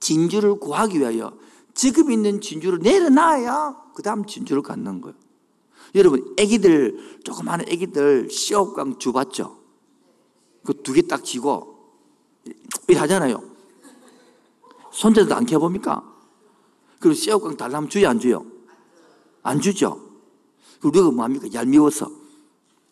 진주를 0.00 0.58
구하기 0.58 0.98
위하여 0.98 1.36
지금 1.74 2.10
있는 2.10 2.40
진주를 2.40 2.80
내려놔야 2.80 3.92
그 3.94 4.02
다음 4.02 4.26
진주를 4.26 4.62
갖는 4.62 5.00
거예요. 5.00 5.16
여러분, 5.94 6.34
애기들, 6.36 7.20
조그마한 7.24 7.62
애기들 7.68 8.28
시업강 8.30 8.98
주 8.98 9.12
봤죠? 9.12 9.58
그 10.64 10.82
두 10.82 10.92
개 10.92 11.02
딱 11.02 11.24
쥐고, 11.24 11.78
일 12.88 13.00
하잖아요. 13.00 13.42
손자도 14.92 15.34
안 15.34 15.46
키워봅니까? 15.46 16.17
그리고 16.98 17.14
시업강 17.14 17.56
달라면 17.56 17.88
주요, 17.88 18.08
안 18.08 18.18
주요? 18.18 18.44
안 19.42 19.60
주죠? 19.60 20.00
우리가 20.82 21.10
뭐합니까? 21.10 21.48
얄미워서. 21.52 22.10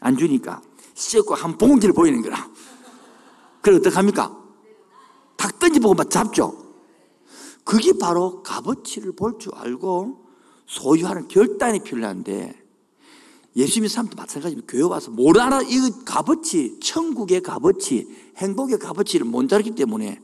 안 0.00 0.16
주니까. 0.16 0.62
시업강 0.94 1.42
한 1.42 1.58
봉지를 1.58 1.94
보이는 1.94 2.22
거라. 2.22 2.48
그래, 3.62 3.76
어떡합니까? 3.76 4.44
탁 5.36 5.58
던져보고 5.58 5.94
막 5.94 6.08
잡죠? 6.10 6.64
그게 7.64 7.92
바로 7.98 8.42
값어치를 8.42 9.12
볼 9.12 9.38
줄 9.38 9.52
알고 9.54 10.24
소유하는 10.66 11.28
결단이 11.28 11.80
필요한데 11.80 12.62
예수님의 13.56 13.88
삶도 13.88 14.16
마찬가지입니다. 14.16 14.70
교회 14.70 14.82
와서 14.82 15.10
뭘 15.10 15.38
알아? 15.40 15.62
이 15.62 16.04
값어치, 16.04 16.78
천국의 16.80 17.40
값어치, 17.42 18.06
행복의 18.36 18.78
값어치를 18.78 19.26
못 19.26 19.52
알기 19.52 19.72
때문에 19.72 20.20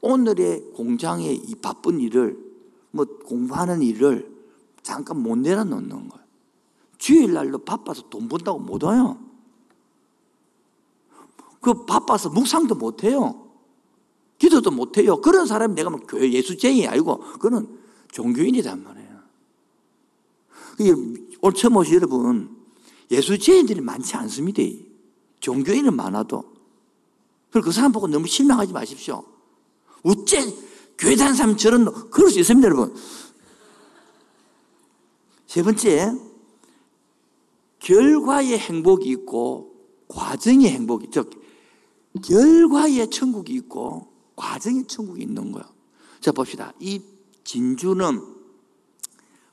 오늘의 0.00 0.72
공장의 0.74 1.34
이 1.34 1.54
바쁜 1.56 2.00
일을 2.00 2.45
뭐 2.96 3.04
공부하는 3.04 3.82
일을 3.82 4.34
잠깐 4.82 5.22
못 5.22 5.36
내려놓는 5.36 6.08
거예요. 6.08 6.26
주일날도 6.98 7.58
바빠서 7.58 8.08
돈 8.08 8.28
번다고 8.28 8.58
못 8.58 8.82
와요. 8.82 9.18
그 11.60 11.84
바빠서 11.84 12.30
묵상도 12.30 12.74
못 12.74 13.04
해요. 13.04 13.48
기도도 14.38 14.70
못 14.70 14.98
해요. 14.98 15.20
그런 15.20 15.46
사람이 15.46 15.74
내가 15.74 15.90
뭐 15.90 16.00
교회 16.00 16.30
예수쟁이 16.32 16.86
아니고 16.86 17.18
그는 17.38 17.78
종교인이란 18.12 18.82
말이에요. 18.82 19.06
오늘 21.40 21.54
처음 21.54 21.76
오신 21.76 21.94
여러분 21.94 22.56
예수쟁이들이 23.10 23.80
많지 23.80 24.16
않습니다. 24.16 24.62
종교인은 25.40 25.94
많아도. 25.94 26.44
그 27.50 27.72
사람 27.72 27.92
보고 27.92 28.06
너무 28.06 28.26
실망하지 28.26 28.72
마십시오. 28.72 29.24
어째 30.02 30.54
교회 30.98 31.14
다니는 31.14 31.36
사람 31.36 31.56
저런 31.56 32.10
그럴 32.10 32.30
수 32.30 32.38
있습니다, 32.38 32.66
여러분. 32.66 32.94
세 35.46 35.62
번째, 35.62 36.12
결과의 37.78 38.58
행복이 38.58 39.08
있고 39.10 39.74
과정의 40.08 40.70
행복이, 40.70 41.10
즉 41.10 41.30
결과의 42.22 43.10
천국이 43.10 43.54
있고 43.54 44.12
과정의 44.36 44.86
천국이 44.86 45.22
있는 45.22 45.52
거예요. 45.52 45.66
자 46.20 46.32
봅시다. 46.32 46.72
이 46.80 47.00
진주는 47.44 48.20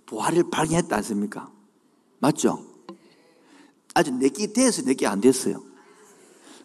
부활을 0.06 0.50
발견했다 0.50 0.96
않습니까? 0.98 1.52
맞죠? 2.20 2.66
아주 3.94 4.12
내게 4.12 4.52
돼서 4.52 4.82
내게 4.82 5.06
안 5.06 5.22
됐어요. 5.22 5.64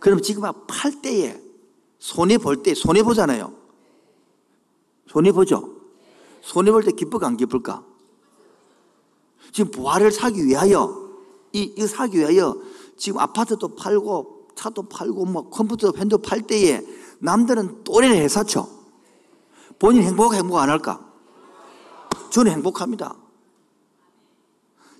그럼 0.00 0.22
지금 0.22 0.44
팔 0.66 1.02
때에 1.02 1.40
손해 1.98 2.38
볼 2.38 2.62
때 2.62 2.74
손해 2.74 3.02
보잖아요. 3.02 3.54
손해 5.08 5.32
보죠. 5.32 5.74
손해 6.42 6.70
볼 6.70 6.82
때 6.82 6.92
기쁠까 6.92 7.26
안 7.26 7.36
기쁠까? 7.36 7.84
지금 9.52 9.70
부활을 9.70 10.12
사기 10.12 10.44
위하여 10.44 11.08
이, 11.52 11.72
이 11.76 11.86
사기 11.86 12.18
위하여 12.18 12.56
지금 12.96 13.20
아파트도 13.20 13.74
팔고 13.74 14.48
차도 14.54 14.82
팔고 14.88 15.24
뭐 15.24 15.48
컴퓨터 15.50 15.92
펜도 15.92 16.18
팔 16.18 16.42
때에 16.42 16.82
남들은 17.20 17.84
또래를 17.84 18.16
해사쳐. 18.16 18.68
본인 19.78 20.02
행복 20.02 20.34
행복 20.34 20.58
안 20.58 20.68
할까? 20.68 21.04
저는 22.30 22.52
행복합니다. 22.52 23.16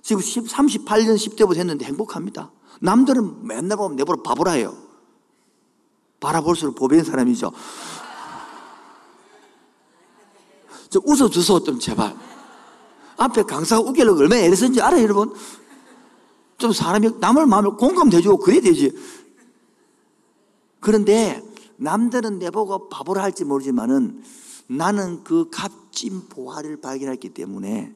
지금 0.01 0.21
10, 0.21 0.45
38년 0.45 1.15
10대부터 1.15 1.57
했는데 1.57 1.85
행복합니다. 1.85 2.51
남들은 2.81 3.45
맨날 3.45 3.77
보면 3.77 3.97
내보러 3.97 4.23
바보라 4.23 4.53
해요. 4.53 4.75
바라볼수록 6.19 6.75
보배인 6.75 7.03
사람이죠. 7.03 7.51
좀 10.89 11.03
웃어주소, 11.05 11.63
좀 11.63 11.79
제발. 11.79 12.15
앞에 13.17 13.43
강사가 13.43 13.81
웃기려고 13.81 14.19
얼마나 14.19 14.41
애를 14.41 14.55
쓴지 14.55 14.81
알아요, 14.81 15.03
여러분? 15.03 15.33
좀 16.57 16.71
사람이 16.71 17.11
남을 17.19 17.45
마음을 17.45 17.77
공감돼주고 17.77 18.37
그래야 18.37 18.61
되지. 18.61 18.91
그런데 20.79 21.41
남들은 21.77 22.39
내보고 22.39 22.89
바보라 22.89 23.23
할지 23.23 23.45
모르지만은 23.45 24.23
나는 24.67 25.23
그 25.23 25.49
값진 25.49 26.27
보화를 26.29 26.81
발견했기 26.81 27.29
때문에 27.29 27.95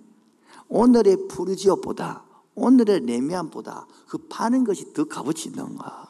오늘의 0.70 1.28
푸르지오보다 1.28 2.24
오늘의 2.56 3.06
레미안보다 3.06 3.88
그 4.08 4.18
파는 4.30 4.64
것이 4.64 4.94
더 4.94 5.06
값어치 5.06 5.50
있는가. 5.50 6.08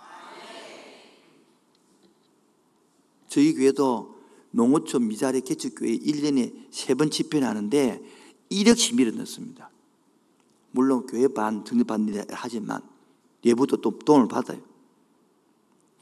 저희 3.28 3.54
교회도 3.54 4.12
농어촌 4.54 5.08
미자리 5.08 5.42
개척교회 5.42 5.98
1년에 5.98 6.68
세 6.72 6.96
번 6.96 7.10
집회를 7.10 7.48
하는데 7.48 8.02
1억씩 8.50 8.96
밀어넣습니다. 8.96 9.70
물론 10.72 11.06
교회 11.06 11.28
반, 11.28 11.63
등립반 11.63 12.08
하지만 12.30 12.82
예부도 13.44 13.78
또 13.78 13.98
돈을 14.00 14.28
받아요. 14.28 14.62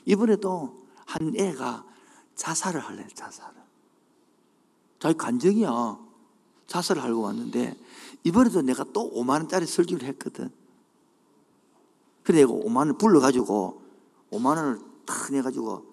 이번에도 0.05 0.85
한 1.05 1.33
애가 1.35 1.85
자살을 2.35 2.79
할래, 2.79 3.07
자살을. 3.13 3.55
자기 4.99 5.17
간정이야. 5.17 5.99
자살을 6.67 7.03
하고 7.03 7.21
왔는데, 7.21 7.77
이번에도 8.23 8.61
내가 8.61 8.85
또 8.93 9.11
5만 9.11 9.29
원짜리 9.39 9.65
설교를 9.65 10.07
했거든. 10.07 10.49
그래, 12.23 12.39
내가 12.39 12.53
5만원 12.53 12.97
불러가지고, 12.97 13.81
5만 14.31 14.45
원을 14.55 14.79
탁 15.05 15.31
내가지고, 15.31 15.85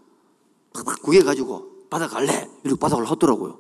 탁탁 0.73 1.03
구해가지고, 1.03 1.68
받아갈래? 1.91 2.51
이렇게 2.65 2.79
받아갈래 2.79 3.09
하더라고요. 3.09 3.59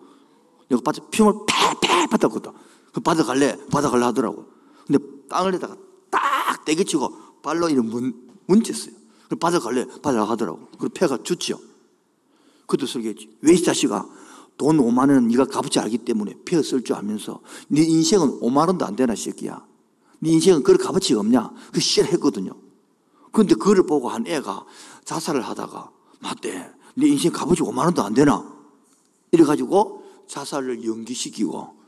내가 0.68 0.82
받아, 0.82 1.00
피을 1.10 1.32
패패 1.80 2.06
받았거든. 2.08 2.52
그 2.92 3.00
받아갈래? 3.00 3.56
받아갈래 3.70 4.04
하더라고. 4.06 4.46
근데 4.86 5.02
땅을 5.28 5.52
내다가 5.52 5.76
딱 6.10 6.64
떼기치고, 6.64 7.40
발로 7.42 7.68
이런 7.68 7.86
문, 7.86 8.28
문쳤어요. 8.46 8.94
받아갈래? 9.40 9.86
받아라 10.02 10.24
하더라고. 10.24 10.68
그리고 10.78 10.88
폐가 10.94 11.18
좋지요. 11.22 11.58
그것도 12.66 12.86
설계했지. 12.86 13.38
왜 13.42 13.54
이 13.54 13.62
자식아? 13.62 14.06
돈 14.58 14.78
5만 14.78 15.10
원 15.10 15.28
네가 15.28 15.44
값어치 15.44 15.78
알기 15.78 15.98
때문에 15.98 16.34
폐어 16.44 16.62
쓸 16.62 16.82
줄 16.82 16.96
알면서 16.96 17.40
네 17.68 17.82
인생은 17.82 18.40
5만 18.40 18.66
원도 18.66 18.84
안 18.84 18.96
되나 18.96 19.14
새끼야. 19.14 19.64
네 20.18 20.30
인생은 20.30 20.64
그럴 20.64 20.78
값어치가 20.78 21.20
없냐? 21.20 21.52
그 21.72 21.80
싫어했거든요. 21.80 22.50
그런데 23.30 23.54
그를 23.54 23.86
보고 23.86 24.08
한 24.08 24.26
애가 24.26 24.64
자살을 25.04 25.42
하다가 25.42 25.90
맞대. 26.20 26.72
네 26.98 27.06
인생 27.06 27.30
값어치 27.30 27.62
5만 27.62 27.84
원도 27.84 28.02
안 28.02 28.12
되나? 28.12 28.44
이래가지고 29.30 30.02
자살을 30.26 30.84
연기시키고 30.84 31.76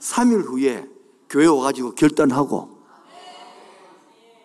3일 0.00 0.44
후에 0.44 0.86
교회 1.30 1.46
와가지고 1.46 1.94
결단하고 1.94 2.76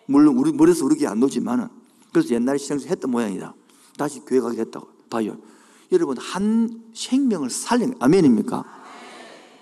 물론 0.06 0.38
우리 0.38 0.52
머리에서 0.52 0.86
우르게 0.86 1.06
안 1.06 1.20
놓지만은 1.20 1.68
그래서 2.12 2.34
옛날에 2.34 2.56
시장에서 2.56 2.88
했던 2.88 3.10
모양이다. 3.10 3.54
다시 3.96 4.20
교회 4.20 4.40
가게 4.40 4.56
됐다고. 4.56 4.88
봐요. 5.10 5.36
여러분, 5.92 6.16
한 6.18 6.82
생명을 6.94 7.50
살린, 7.50 7.94
아멘입니까? 8.00 8.64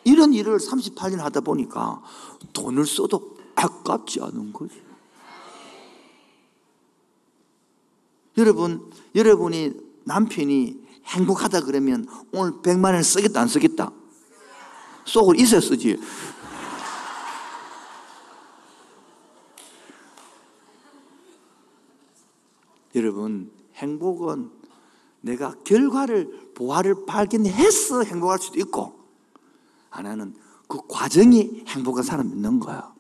이런 0.04 0.32
일을 0.32 0.58
38년 0.58 1.18
하다 1.18 1.40
보니까 1.40 2.00
돈을 2.52 2.86
써도 2.86 3.36
아깝지 3.54 4.20
않은 4.22 4.52
거지. 4.52 4.87
여러분, 8.38 8.90
여러분이 9.14 9.74
남편이 10.04 10.88
행복하다 11.04 11.60
그러면 11.62 12.06
오늘 12.32 12.52
100만 12.62 12.84
원을 12.84 13.04
쓰겠다, 13.04 13.42
안 13.42 13.48
쓰겠다? 13.48 13.92
속을 15.04 15.38
있어 15.40 15.60
쓰지. 15.60 16.00
여러분, 22.94 23.50
행복은 23.74 24.50
내가 25.20 25.56
결과를, 25.64 26.52
보화를 26.54 27.04
발견해서 27.06 28.04
행복할 28.04 28.38
수도 28.38 28.60
있고, 28.60 29.00
하나는 29.90 30.36
그 30.68 30.78
과정이 30.86 31.64
행복한 31.66 32.04
사람 32.04 32.28
있는 32.28 32.60
거야. 32.60 32.94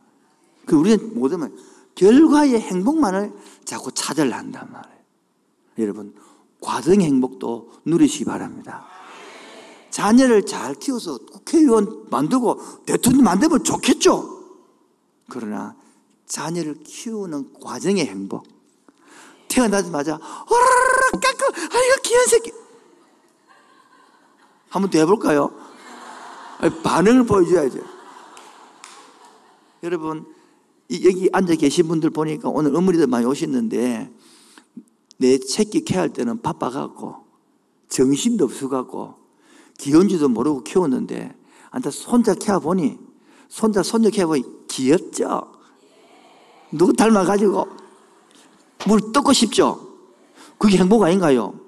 그 0.66 0.74
우리는 0.76 1.16
뭐든 1.16 1.56
결과의 1.94 2.60
행복만을 2.60 3.32
자꾸 3.64 3.92
찾으려 3.92 4.34
한단 4.34 4.68
말이에요. 4.72 4.97
여러분, 5.78 6.14
과정의 6.60 7.06
행복도 7.06 7.72
누리시기 7.84 8.24
바랍니다. 8.24 8.86
자녀를 9.90 10.44
잘 10.44 10.74
키워서 10.74 11.18
국회의원 11.18 12.06
만들고 12.10 12.84
대통령 12.84 13.24
만들면 13.24 13.64
좋겠죠. 13.64 14.44
그러나 15.28 15.76
자녀를 16.26 16.82
키우는 16.84 17.54
과정의 17.60 18.06
행복. 18.06 18.46
태어나자마자 19.48 20.14
어라라 20.14 21.10
깎아 21.12 21.46
아이고 21.56 22.02
귀한 22.04 22.26
새끼. 22.26 22.52
한번 24.68 24.90
더 24.90 24.98
해볼까요? 24.98 25.50
반응을 26.82 27.24
보여줘야죠. 27.24 27.78
여러분 29.82 30.26
여기 30.90 31.28
앉아 31.32 31.54
계신 31.54 31.88
분들 31.88 32.10
보니까 32.10 32.48
오늘 32.48 32.74
어머니들 32.74 33.06
많이 33.06 33.24
오셨는데 33.24 34.12
내 35.18 35.38
새끼 35.38 35.84
케어할 35.84 36.12
때는 36.12 36.40
바빠갖고 36.40 37.26
정신도 37.88 38.44
없어갖고 38.46 39.16
귀여운지도 39.78 40.28
모르고 40.28 40.62
키웠는데 40.64 41.34
안타 41.70 41.90
손자 41.90 42.34
케어 42.34 42.60
보니 42.60 42.98
손자 43.48 43.82
손녀 43.82 44.10
케어 44.10 44.26
보니 44.26 44.42
귀엽죠? 44.68 45.52
누구 46.72 46.92
닮아가지고 46.92 47.68
물 48.86 49.12
뜯고 49.12 49.32
싶죠? 49.32 49.88
그게 50.58 50.78
행복 50.78 51.02
아닌가요? 51.02 51.58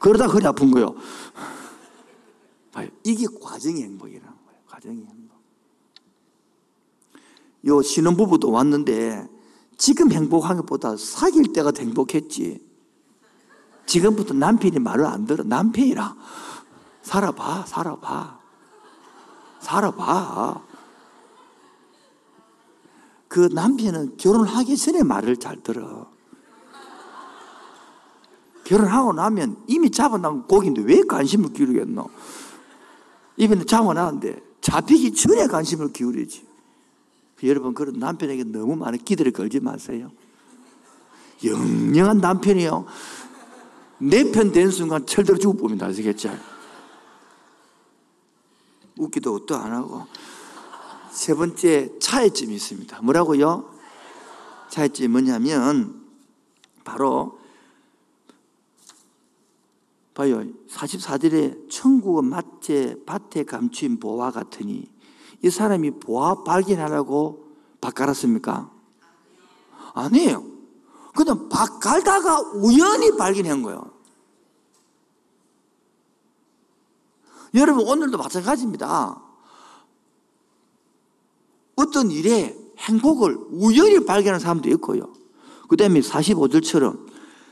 그러다 0.00 0.26
허리 0.26 0.46
아픈 0.46 0.70
거요. 0.70 0.94
이게 3.04 3.26
과정의 3.40 3.82
행복이라는 3.82 4.34
거예요. 4.46 4.60
과정의 4.66 5.04
행복. 5.06 5.38
요 7.66 7.82
신혼부부도 7.82 8.50
왔는데 8.50 9.28
지금 9.84 10.10
행복한 10.12 10.56
것보다 10.56 10.96
사귈 10.96 11.52
때가 11.52 11.70
더 11.70 11.82
행복했지. 11.82 12.58
지금부터 13.84 14.32
남편이 14.32 14.78
말을 14.78 15.04
안 15.04 15.26
들어. 15.26 15.44
남편이라. 15.44 16.16
살아봐, 17.02 17.66
살아봐. 17.66 18.40
살아봐. 19.60 20.62
그 23.28 23.50
남편은 23.52 24.16
결혼하기 24.16 24.74
전에 24.74 25.02
말을 25.02 25.36
잘 25.36 25.62
들어. 25.62 26.10
결혼하고 28.64 29.12
나면 29.12 29.64
이미 29.66 29.90
잡아놓은 29.90 30.44
고기인데 30.44 30.80
왜 30.80 31.02
관심을 31.02 31.52
기울이겠노? 31.52 32.08
이번에 33.36 33.64
잡아놨는데 33.66 34.42
잡히기 34.62 35.12
전에 35.12 35.46
관심을 35.46 35.92
기울이지. 35.92 36.53
여러분, 37.42 37.74
그런 37.74 37.98
남편에게 37.98 38.44
너무 38.44 38.76
많은 38.76 38.98
기대를 39.00 39.32
걸지 39.32 39.60
마세요. 39.60 40.10
영영한 41.44 42.18
남편이요. 42.18 42.86
내 43.98 44.30
편 44.32 44.52
된 44.52 44.70
순간 44.70 45.04
철들어 45.06 45.36
죽을 45.38 45.58
봅니다. 45.58 45.86
아시겠죠? 45.86 46.36
웃기도 48.96 49.44
또안 49.46 49.72
하고. 49.72 50.06
세 51.10 51.34
번째 51.34 51.98
차이점이 51.98 52.54
있습니다. 52.54 53.02
뭐라고요? 53.02 53.72
차이점이 54.70 55.08
뭐냐면, 55.08 56.02
바로, 56.82 57.38
봐요. 60.14 60.44
44절에 60.68 61.68
천국은 61.70 62.26
마치 62.26 62.94
밭에 63.04 63.44
감춘 63.44 63.98
보화 63.98 64.30
같으니 64.30 64.88
이 65.44 65.50
사람이 65.50 66.00
보아 66.00 66.42
발견하라고 66.42 67.52
밭 67.78 67.94
갈았습니까? 67.94 68.70
아니에요. 69.92 70.42
그냥 71.14 71.50
밭 71.50 71.80
갈다가 71.80 72.40
우연히 72.54 73.14
발견한 73.14 73.60
거예요. 73.60 73.90
여러분, 77.52 77.86
오늘도 77.86 78.16
마찬가지입니다. 78.16 79.20
어떤 81.76 82.10
일에 82.10 82.56
행복을 82.78 83.36
우연히 83.50 84.02
발견한 84.02 84.40
사람도 84.40 84.70
있고요. 84.70 85.12
그 85.68 85.76
다음에 85.76 86.00
45절처럼, 86.00 87.06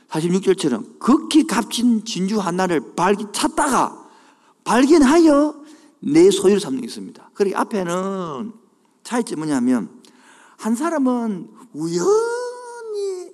46절처럼 0.09 0.99
극히 0.99 1.47
값진 1.47 2.07
진주 2.07 2.41
하나를 2.41 2.95
발견, 2.95 3.31
찾다가 3.35 4.09
발견하여 4.65 5.62
내 6.03 6.31
소유를 6.31 6.61
삼는 6.61 6.81
게 6.81 6.87
있습니다. 6.87 7.31
그리고 7.35 7.59
앞에는 7.59 8.53
차이점이 9.05 9.39
뭐냐면 9.39 10.03
한 10.59 10.75
사람은 10.75 11.49
우연히 11.73 13.33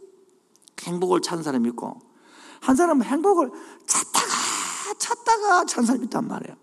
행복을 0.80 1.20
찾은 1.20 1.42
사람이 1.42 1.68
있고 1.70 2.00
한 2.60 2.76
사람은 2.76 3.04
행복을 3.04 3.50
찾다가 3.86 4.94
찾다가 4.98 5.64
찾은 5.64 5.86
사람이 5.86 6.04
있단 6.04 6.28
말이에요. 6.28 6.56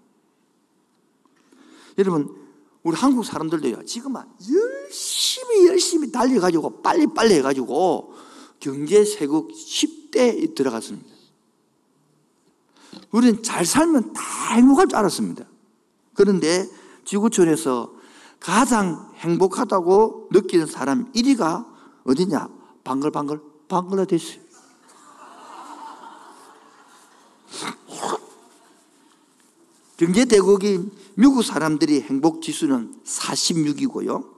여러분 1.97 2.35
우리 2.83 2.95
한국 2.95 3.25
사람들도요 3.25 3.85
지금 3.85 4.13
열심히 4.15 5.67
열심히 5.67 6.11
달려가지고 6.11 6.81
빨리 6.81 7.07
빨리 7.07 7.35
해가지고 7.35 8.13
경제 8.59 9.03
세국 9.03 9.51
10대에 9.51 10.53
들어갔습니다. 10.53 11.15
우리는 13.11 13.41
잘 13.41 13.65
살면 13.65 14.13
다 14.13 14.21
행복할 14.55 14.87
줄 14.87 14.97
알았습니다. 14.97 15.45
그런데 16.15 16.67
지구촌에서 17.06 17.93
가장 18.39 19.12
행복하다고 19.17 20.30
느끼는 20.32 20.65
사람 20.65 21.12
1위가 21.13 21.67
어디냐? 22.06 22.49
방글방글 22.84 23.39
방글라데시. 23.67 24.41
경제 29.97 30.25
대국인 30.25 30.91
미국 31.15 31.43
사람들이 31.43 32.01
행복 32.01 32.41
지수는 32.41 32.93
46이고요. 33.04 34.34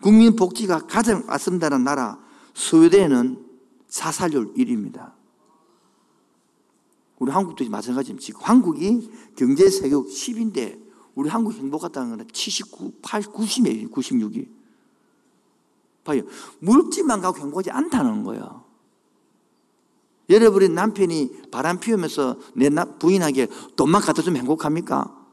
국민 0.00 0.36
복지가 0.36 0.86
가장 0.86 1.24
아름다운 1.26 1.82
나라 1.82 2.18
스웨덴은 2.54 3.44
사살률 3.88 4.54
1위입니다. 4.54 5.12
우리 7.18 7.32
한국도 7.32 7.68
마찬가지입니다. 7.68 8.24
지금 8.24 8.40
한국이 8.42 9.10
경제 9.36 9.68
세계 9.70 9.94
10인데 9.94 10.85
우리 11.16 11.30
한국 11.30 11.54
행복하다는 11.54 12.10
거는 12.10 12.28
79, 12.30 12.92
8, 13.02 13.22
90이에요. 13.22 13.90
96이. 13.90 14.46
봐요. 16.04 16.22
물질만 16.60 17.20
갖고 17.20 17.40
행복하지 17.40 17.70
않다는 17.70 18.22
거예요. 18.22 18.64
여러분의 20.28 20.68
남편이 20.68 21.50
바람 21.50 21.80
피우면서 21.80 22.38
내 22.54 22.68
부인에게 22.98 23.48
돈만 23.76 24.02
갖다 24.02 24.22
주면 24.22 24.40
행복합니까? 24.40 25.26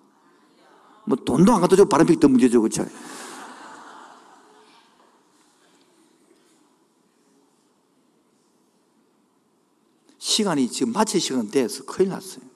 뭐 1.05 1.17
돈도 1.17 1.53
안 1.53 1.61
갖다 1.61 1.75
주고 1.75 1.89
바람 1.89 2.07
피우기 2.07 2.19
더 2.19 2.29
문제죠. 2.29 2.61
그렇죠? 2.61 2.85
시간이 10.17 10.69
지금 10.69 10.93
마칠 10.93 11.19
시간 11.19 11.51
돼서 11.51 11.83
큰일 11.83 12.09
났어요. 12.09 12.52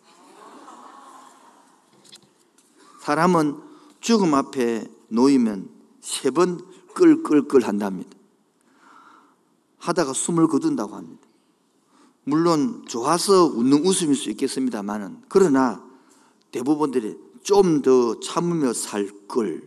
사람은 3.08 3.56
죽음 4.02 4.34
앞에 4.34 4.86
놓이면 5.08 5.70
세 6.02 6.30
번 6.30 6.60
끌끌끌 6.94 7.64
한답니다. 7.64 8.10
하다가 9.78 10.12
숨을 10.12 10.48
거둔다고 10.48 10.94
합니다. 10.94 11.26
물론 12.26 12.84
좋아서 12.86 13.46
웃는 13.46 13.86
웃음일 13.86 14.14
수 14.18 14.30
있겠습니다만은 14.32 15.22
그러나 15.30 15.82
대부분들이 16.52 17.16
좀 17.44 17.82
더 17.82 18.20
참으며 18.20 18.74
살 18.74 19.10
걸, 19.30 19.64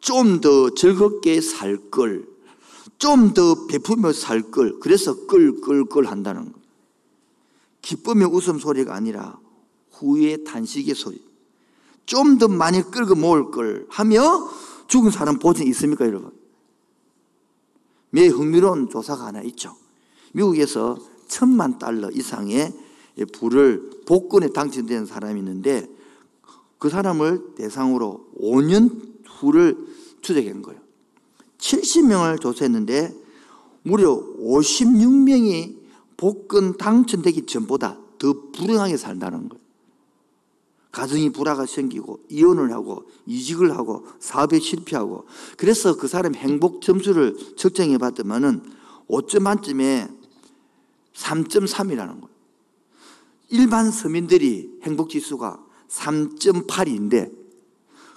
좀 0.00 0.42
더 0.42 0.68
즐겁게 0.74 1.40
살 1.40 1.78
걸, 1.90 2.28
좀 2.98 3.32
더 3.32 3.66
베푸며 3.68 4.12
살 4.12 4.42
걸, 4.50 4.78
그래서 4.80 5.26
끌끌끌 5.26 6.04
한다는 6.04 6.52
거. 6.52 6.58
기쁨의 7.80 8.28
웃음 8.28 8.58
소리가 8.58 8.94
아니라 8.94 9.38
후회의 9.92 10.44
탄식의 10.44 10.94
소리. 10.94 11.29
좀 12.06 12.38
더 12.38 12.48
많이 12.48 12.82
끌고 12.82 13.14
모을 13.14 13.50
걸 13.50 13.86
하며 13.88 14.48
죽은 14.88 15.10
사람 15.10 15.38
보증 15.38 15.66
있습니까, 15.68 16.06
여러분? 16.06 16.32
매 18.10 18.26
흥미로운 18.26 18.90
조사가 18.90 19.26
하나 19.26 19.40
있죠. 19.42 19.76
미국에서 20.32 20.98
천만 21.28 21.78
달러 21.78 22.10
이상의 22.10 22.72
부를 23.32 23.90
복권에 24.06 24.48
당첨된 24.48 25.06
사람이 25.06 25.38
있는데 25.40 25.88
그 26.78 26.88
사람을 26.88 27.54
대상으로 27.54 28.26
5년 28.40 29.24
후를 29.26 29.76
추적한 30.22 30.62
거예요. 30.62 30.80
70명을 31.58 32.40
조사했는데 32.40 33.14
무려 33.82 34.16
56명이 34.40 35.76
복권 36.16 36.76
당첨되기 36.76 37.46
전보다 37.46 37.98
더 38.18 38.34
불행하게 38.52 38.96
산다는 38.96 39.48
거예요. 39.48 39.59
가정이 40.92 41.30
불화가 41.30 41.66
생기고 41.66 42.20
이혼을 42.28 42.72
하고 42.72 43.04
이직을 43.26 43.76
하고 43.76 44.06
사업에 44.18 44.58
실패하고 44.58 45.26
그래서 45.56 45.96
그 45.96 46.08
사람 46.08 46.34
행복 46.34 46.82
점수를 46.82 47.36
측정해 47.56 47.98
봤더만은 47.98 48.62
5점 49.08 49.42
만점에 49.42 50.08
3.3이라는 51.14 52.20
거예요. 52.20 52.28
일반 53.50 53.90
서민들이 53.90 54.78
행복 54.82 55.10
지수가 55.10 55.64
3.8인데 55.88 57.32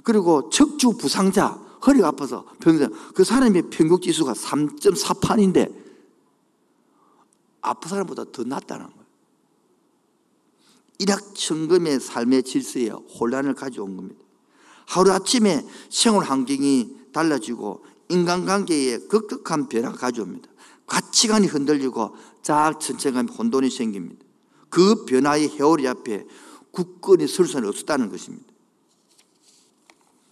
그리고 0.04 0.50
척추 0.50 0.96
부상자 0.98 1.60
허리가 1.86 2.10
아파서 2.10 2.46
평생 2.60 2.90
그 3.14 3.24
사람의 3.24 3.70
평균 3.70 4.00
지수가 4.00 4.34
3.48인데 4.34 5.74
아픈 7.62 7.90
사람보다 7.90 8.26
더 8.32 8.44
낫다는 8.44 8.88
거예요. 8.88 9.03
일확천금의 11.00 12.00
삶의 12.00 12.44
질서에 12.44 12.90
혼란을 12.90 13.54
가져온 13.56 13.98
겁니다. 13.98 14.22
하루아침에 14.88 15.66
생활 15.90 16.26
환경이 16.26 16.98
달라지고 17.12 17.84
인간관계에 18.10 19.00
극극한 19.08 19.70
변화가 19.70 19.98
가져옵니다. 19.98 20.50
가치관이 20.86 21.48
흔들리고 21.48 22.16
자아천천감이 22.42 23.32
혼돈이 23.32 23.70
생깁니다. 23.70 24.24
그 24.70 25.06
변화의 25.06 25.50
해오리 25.50 25.88
앞에 25.88 26.26
굳건히 26.72 27.28
설 27.28 27.48
수는 27.48 27.68
없었다는 27.70 28.10
것입니다. 28.10 28.46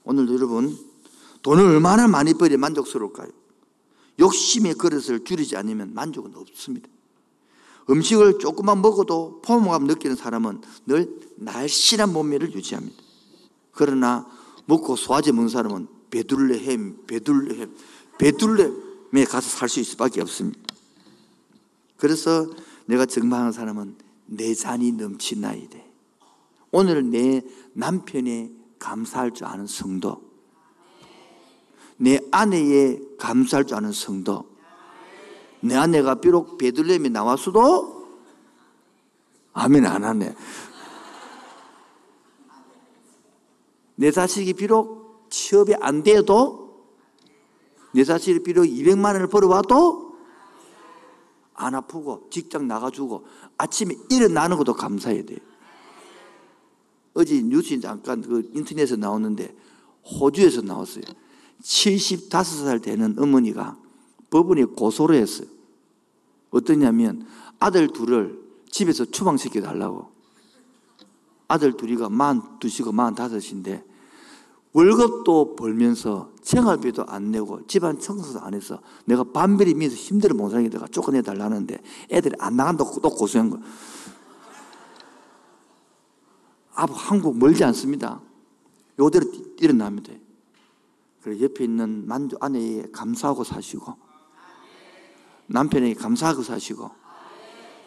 오늘 0.03 0.27
여러분 0.33 0.77
돈을 1.43 1.63
얼마나 1.63 2.07
많이 2.07 2.33
벌이 2.33 2.57
만족스러울까요? 2.57 3.29
욕심의 4.19 4.75
그릇을 4.75 5.23
줄이지 5.23 5.55
않으면 5.55 5.93
만족은 5.93 6.35
없습니다. 6.35 6.89
음식을 7.89 8.39
조금만 8.39 8.81
먹어도 8.81 9.41
포만감 9.43 9.85
느끼는 9.85 10.15
사람은 10.15 10.61
늘 10.85 11.19
날씬한 11.37 12.13
몸매를 12.13 12.53
유지합니다. 12.53 13.01
그러나 13.71 14.27
먹고 14.65 14.95
소화제 14.95 15.31
먹는 15.31 15.49
사람은 15.49 15.87
베둘레헴, 16.11 17.05
베둘레헴, 17.07 17.75
베둘레헴에 18.17 19.25
가서 19.27 19.49
살 19.49 19.67
수 19.69 19.79
있을 19.79 19.91
수밖에 19.91 20.21
없습니다. 20.21 20.59
그래서 21.97 22.47
내가 22.85 23.05
정망하는 23.05 23.51
사람은 23.51 23.95
내 24.25 24.53
잔이 24.53 24.91
넘치나이돼. 24.93 25.91
오늘 26.71 27.09
내 27.09 27.41
남편에 27.73 28.51
감사할 28.79 29.31
줄 29.31 29.45
아는 29.45 29.67
성도, 29.67 30.21
내 31.97 32.19
아내에 32.31 32.99
감사할 33.19 33.65
줄 33.65 33.77
아는 33.77 33.91
성도, 33.91 34.50
내 35.61 35.75
아내가 35.75 36.15
비록 36.15 36.57
베들레헴에 36.57 37.09
나왔어도 37.09 38.01
아멘 39.53 39.85
안 39.85 40.03
하네. 40.03 40.35
내 43.95 44.11
자식이 44.11 44.53
비록 44.53 45.27
취업이 45.29 45.75
안 45.79 46.03
돼도 46.03 46.61
내 47.93 48.03
자식이 48.03 48.43
비록 48.43 48.63
200만 48.63 49.13
원을 49.13 49.27
벌어와도 49.27 50.15
안 51.53 51.75
아프고 51.75 52.27
직장 52.31 52.67
나가주고 52.67 53.25
아침에 53.57 53.95
일어나는 54.09 54.57
것도 54.57 54.73
감사해야 54.73 55.23
돼요. 55.23 55.39
어제 57.13 57.41
뉴스 57.41 57.79
잠깐 57.79 58.21
그 58.21 58.49
인터넷에 58.53 58.95
나왔는데 58.95 59.55
호주에서 60.03 60.61
나왔어요. 60.61 61.03
75살 61.61 62.81
되는 62.81 63.15
어머니가 63.19 63.77
법원에 64.31 64.63
고소를 64.63 65.17
했어요. 65.17 65.47
어떠냐면 66.49 67.27
아들 67.59 67.87
둘을 67.89 68.41
집에서 68.71 69.05
추방시켜 69.05 69.61
달라고. 69.61 70.09
아들 71.47 71.73
둘이가 71.73 72.09
만 72.09 72.59
두시고 72.59 72.93
만 72.93 73.13
다섯인데 73.13 73.85
월급도 74.73 75.57
벌면서 75.57 76.31
생활비도 76.41 77.05
안 77.07 77.31
내고 77.31 77.65
집안 77.67 77.99
청소도 77.99 78.39
안 78.39 78.53
해서 78.53 78.81
내가 79.03 79.25
반별이 79.25 79.73
미서 79.73 79.95
힘들어 79.95 80.33
못 80.33 80.49
살게 80.49 80.69
내가 80.69 80.87
쫓아내 80.87 81.21
달라는데 81.21 81.77
애들이 82.09 82.35
안 82.39 82.55
나간다고 82.55 83.01
또 83.01 83.09
고소한 83.09 83.49
거. 83.49 83.59
아부 86.73 86.93
한국 86.95 87.37
멀지 87.37 87.65
않습니다. 87.65 88.21
요대로 88.97 89.25
일어납니다. 89.59 90.13
그래 91.21 91.39
옆에 91.41 91.65
있는 91.65 92.07
만주 92.07 92.37
아내에 92.39 92.85
감사하고 92.93 93.43
사시고 93.43 94.10
남편에게 95.51 95.93
감사하고 95.95 96.43
사시고 96.43 96.91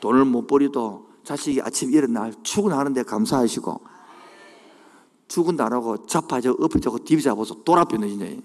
돈을 0.00 0.24
못 0.24 0.46
벌이도 0.46 1.08
자식이 1.24 1.62
아침 1.62 1.92
일어나 1.92 2.30
출근하는데 2.42 3.02
감사하시고 3.04 3.80
안 5.64 5.72
하고 5.72 6.06
자빠져 6.06 6.52
엎어져고 6.52 7.04
잡아서 7.22 7.62
돌아펴는 7.64 8.08
진짜 8.08 8.42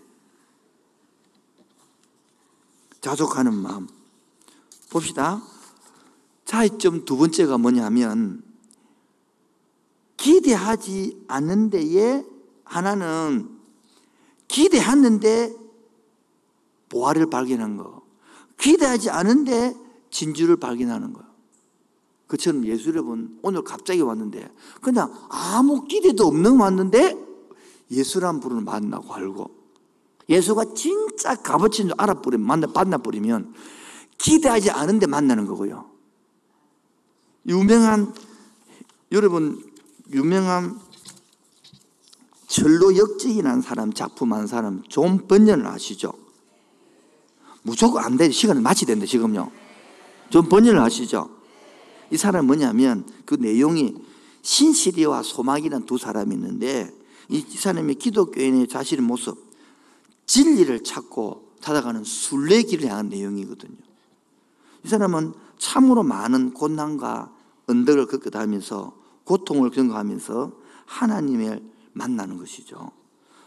자족하는 3.02 3.54
마음. 3.54 3.88
봅시다. 4.90 5.42
차이점 6.46 7.06
두 7.06 7.18
번째가 7.18 7.58
뭐냐면 7.58 8.44
기대하지 10.18 11.26
않는 11.28 11.70
데에 11.70 12.26
하나는 12.64 13.60
기대했는데 14.48 15.56
보화를 16.90 17.30
발견한 17.30 17.78
거 17.78 17.99
기대하지 18.60 19.10
않은데 19.10 19.76
진주를 20.12 20.58
발견하는 20.58 21.14
거예요. 21.14 21.30
그처럼 22.28 22.66
예수 22.66 22.90
여러분 22.90 23.40
오늘 23.42 23.64
갑자기 23.64 24.02
왔는데 24.02 24.52
그냥 24.82 25.12
아무 25.30 25.86
기대도 25.86 26.28
없는 26.28 26.60
왔는데 26.60 27.18
예수란 27.90 28.40
분을 28.40 28.62
만나고 28.62 29.14
알고 29.14 29.50
예수가 30.30 30.76
진짜 30.76 31.36
값어치인 31.36 31.88
줄 31.88 31.96
알아버리면 31.98 32.46
만나 32.46 32.68
만나버리면 32.68 33.54
기대하지 34.20 34.70
않은데 34.70 35.08
만나는 35.08 35.48
거고요. 35.48 35.90
유명한 37.48 38.14
여러분 39.12 39.64
유명한 40.12 40.80
천로역정이라는 42.46 43.62
사람 43.62 43.94
작품 43.94 44.34
한 44.34 44.46
사람 44.46 44.84
존 44.88 45.28
번연을 45.28 45.66
아시죠? 45.66 46.12
무조건 47.64 48.04
안 48.04 48.18
돼. 48.18 48.30
시간을 48.30 48.62
마치 48.62 48.86
된다, 48.86 49.06
지금요. 49.06 49.52
좀 50.30 50.48
번연을 50.48 50.82
하시죠? 50.82 51.30
이 52.12 52.18
사람은 52.18 52.48
뭐냐면 52.48 53.06
그 53.26 53.36
내용이 53.36 53.96
신시리와 54.42 55.24
소막이라는 55.24 55.86
두 55.86 55.98
사람이 55.98 56.34
있는데 56.36 56.92
이 57.28 57.42
사람이 57.42 57.96
기독교인의 57.96 58.68
자신의 58.68 59.04
모습, 59.04 59.38
진리를 60.26 60.84
찾고 60.84 61.50
찾아가는 61.60 62.04
순례길을 62.04 62.90
향한 62.90 63.10
내용이거든요. 63.10 63.78
이 64.84 64.88
사람은 64.88 65.34
참으로 65.58 66.04
많은 66.04 66.54
고난과 66.54 67.32
언덕을 67.68 68.08
겪어가면서 68.08 68.94
고통을 69.26 69.70
경험하면서 69.70 70.52
하나님을 70.86 71.62
만나는 71.94 72.38
것이죠. 72.38 72.92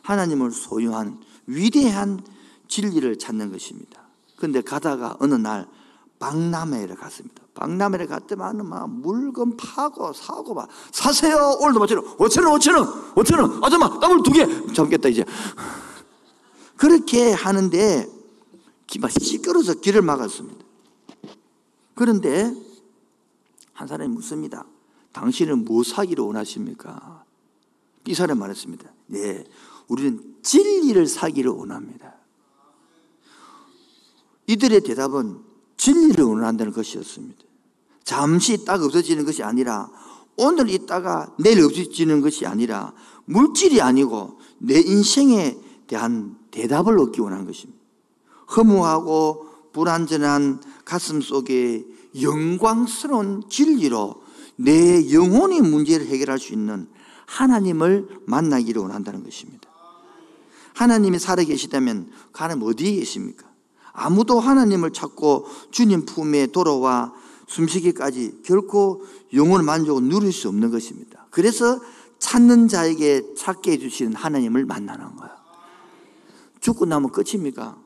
하나님을 0.02 0.52
소유한 0.52 1.20
위대한 1.46 2.22
진리를 2.68 3.18
찾는 3.18 3.50
것입니다. 3.50 4.01
근데 4.42 4.60
가다가 4.60 5.16
어느 5.20 5.34
날 5.34 5.68
박람회를 6.18 6.96
갔습니다. 6.96 7.44
박람회를 7.54 8.08
갔더만 8.08 8.66
막 8.66 8.90
물건 8.90 9.56
파고 9.56 10.12
사고 10.12 10.52
막 10.52 10.68
사세요. 10.90 11.58
오늘도 11.60 11.78
마치는 11.78 12.02
5천 12.02 12.44
원, 12.44 12.58
5천 12.58 12.74
원, 12.74 13.14
5천 13.14 13.38
원. 13.38 13.62
아줌마 13.62 13.88
더블 14.00 14.20
두 14.24 14.32
개. 14.32 14.44
잡겠다 14.72 15.10
이제. 15.10 15.24
그렇게 16.76 17.30
하는데 17.30 18.08
막 19.00 19.10
시끄러워서 19.12 19.74
길을 19.74 20.02
막았습니다. 20.02 20.64
그런데 21.94 22.52
한 23.74 23.86
사람이 23.86 24.12
묻습니다. 24.12 24.66
당신은 25.12 25.64
뭐 25.66 25.84
사기를 25.84 26.24
원하십니까? 26.24 27.24
이 28.08 28.14
사람이 28.14 28.40
말했습니다. 28.40 28.92
네, 29.06 29.44
우리는 29.86 30.34
진리를 30.42 31.06
사기를 31.06 31.52
원합니다. 31.52 32.21
이들의 34.46 34.82
대답은 34.82 35.38
진리를 35.76 36.22
원한다는 36.24 36.72
것이었습니다. 36.72 37.42
잠시 38.04 38.54
있다가 38.54 38.84
없어지는 38.84 39.24
것이 39.24 39.42
아니라 39.42 39.90
오늘 40.36 40.70
있다가 40.70 41.34
내일 41.38 41.62
없어지는 41.64 42.20
것이 42.20 42.46
아니라 42.46 42.92
물질이 43.26 43.80
아니고 43.80 44.38
내 44.58 44.80
인생에 44.80 45.56
대한 45.86 46.36
대답을 46.50 46.98
얻기 46.98 47.20
원하는 47.20 47.46
것입니다. 47.46 47.80
허무하고 48.56 49.46
불안전한 49.72 50.62
가슴 50.84 51.20
속에 51.20 51.84
영광스러운 52.20 53.44
진리로 53.48 54.22
내 54.56 55.12
영혼의 55.12 55.60
문제를 55.62 56.06
해결할 56.06 56.38
수 56.38 56.52
있는 56.52 56.88
하나님을 57.26 58.20
만나기를 58.26 58.82
원한다는 58.82 59.24
것입니다. 59.24 59.70
하나님이 60.74 61.18
살아계시다면 61.18 62.10
하나님 62.32 62.62
어디에 62.64 62.96
계십니까? 62.96 63.51
아무도 63.92 64.40
하나님을 64.40 64.92
찾고 64.92 65.46
주님 65.70 66.04
품에 66.04 66.48
돌아와 66.48 67.12
숨쉬기까지 67.46 68.40
결코 68.44 69.04
영혼의 69.34 69.64
만족을 69.66 70.02
누릴 70.04 70.32
수 70.32 70.48
없는 70.48 70.70
것입니다. 70.70 71.26
그래서 71.30 71.80
찾는 72.18 72.68
자에게 72.68 73.34
찾게 73.36 73.72
해주시는 73.72 74.14
하나님을 74.14 74.64
만나는 74.64 75.16
거예요. 75.16 75.32
죽고 76.60 76.86
나면 76.86 77.10
끝입니까? 77.10 77.76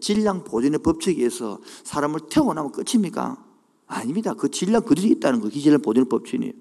질량 0.00 0.44
보존의 0.44 0.80
법칙에 0.80 1.28
서 1.30 1.60
사람을 1.84 2.20
태워나면 2.28 2.72
끝입니까? 2.72 3.42
아닙니다. 3.86 4.34
그 4.34 4.50
질량 4.50 4.82
그대로 4.82 5.08
있다는 5.08 5.40
거, 5.40 5.48
기질량 5.48 5.80
보존의 5.80 6.08
법칙이에요. 6.08 6.52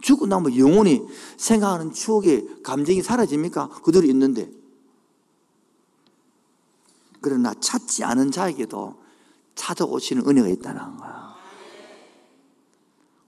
죽고 0.00 0.26
나면 0.26 0.56
영혼이 0.56 1.02
생각하는 1.36 1.92
추억의 1.92 2.46
감정이 2.62 3.02
사라집니까? 3.02 3.68
그대로 3.82 4.06
있는데. 4.06 4.50
그러나 7.22 7.54
찾지 7.58 8.04
않은 8.04 8.30
자에게도 8.30 9.00
찾아오시는 9.54 10.28
은혜가 10.28 10.48
있다는 10.48 10.96
거야. 10.96 11.34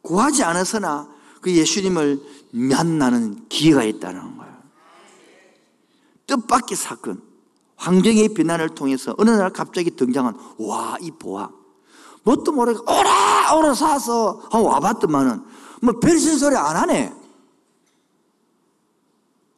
구하지 0.03 0.43
않았으나 0.45 1.09
그 1.41 1.55
예수님을 1.55 2.21
만나는 2.51 3.49
기회가 3.49 3.85
있다는 3.85 4.37
거야. 4.37 4.63
뜻밖의 6.27 6.77
사건, 6.77 7.23
환경의 7.77 8.35
비난을 8.35 8.71
통해서 8.71 9.15
어느 9.19 9.31
날 9.31 9.51
갑자기 9.51 9.91
등장한 9.91 10.37
와, 10.59 10.97
이 11.01 11.11
보아. 11.11 11.51
뭣도 12.25 12.53
모르게 12.53 12.81
오라, 12.81 13.55
오라 13.57 13.75
사서 13.75 14.49
와봤더만은 14.51 15.45
뭐 15.83 16.01
별신 16.01 16.39
소리 16.39 16.57
안 16.57 16.77
하네. 16.77 17.24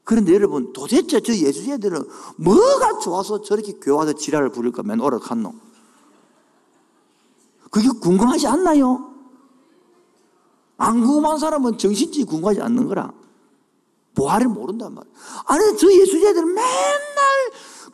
그런데 0.07 0.35
여러분 0.35 0.73
도대체 0.73 1.21
저 1.21 1.35
예수제들은 1.35 2.09
뭐가 2.37 3.01
좋아서 3.01 3.43
저렇게 3.43 3.73
교회 3.73 3.97
와서 3.97 4.13
지랄을 4.13 4.51
부릴 4.51 4.71
거면 4.71 5.01
오라 5.01 5.19
갔노? 5.19 5.53
그게 7.73 7.89
궁금하지 8.01 8.47
않나요? 8.47 9.13
안 10.77 11.01
궁금한 11.01 11.39
사람은 11.39 11.79
정신줄이 11.79 12.25
궁금하지 12.25 12.61
않는 12.61 12.87
거라. 12.87 13.13
보아를 14.15 14.47
모른단 14.47 14.95
말이야. 14.95 15.13
아니, 15.47 15.77
저 15.77 15.93
예수제들은 15.93 16.55
맨날 16.55 16.65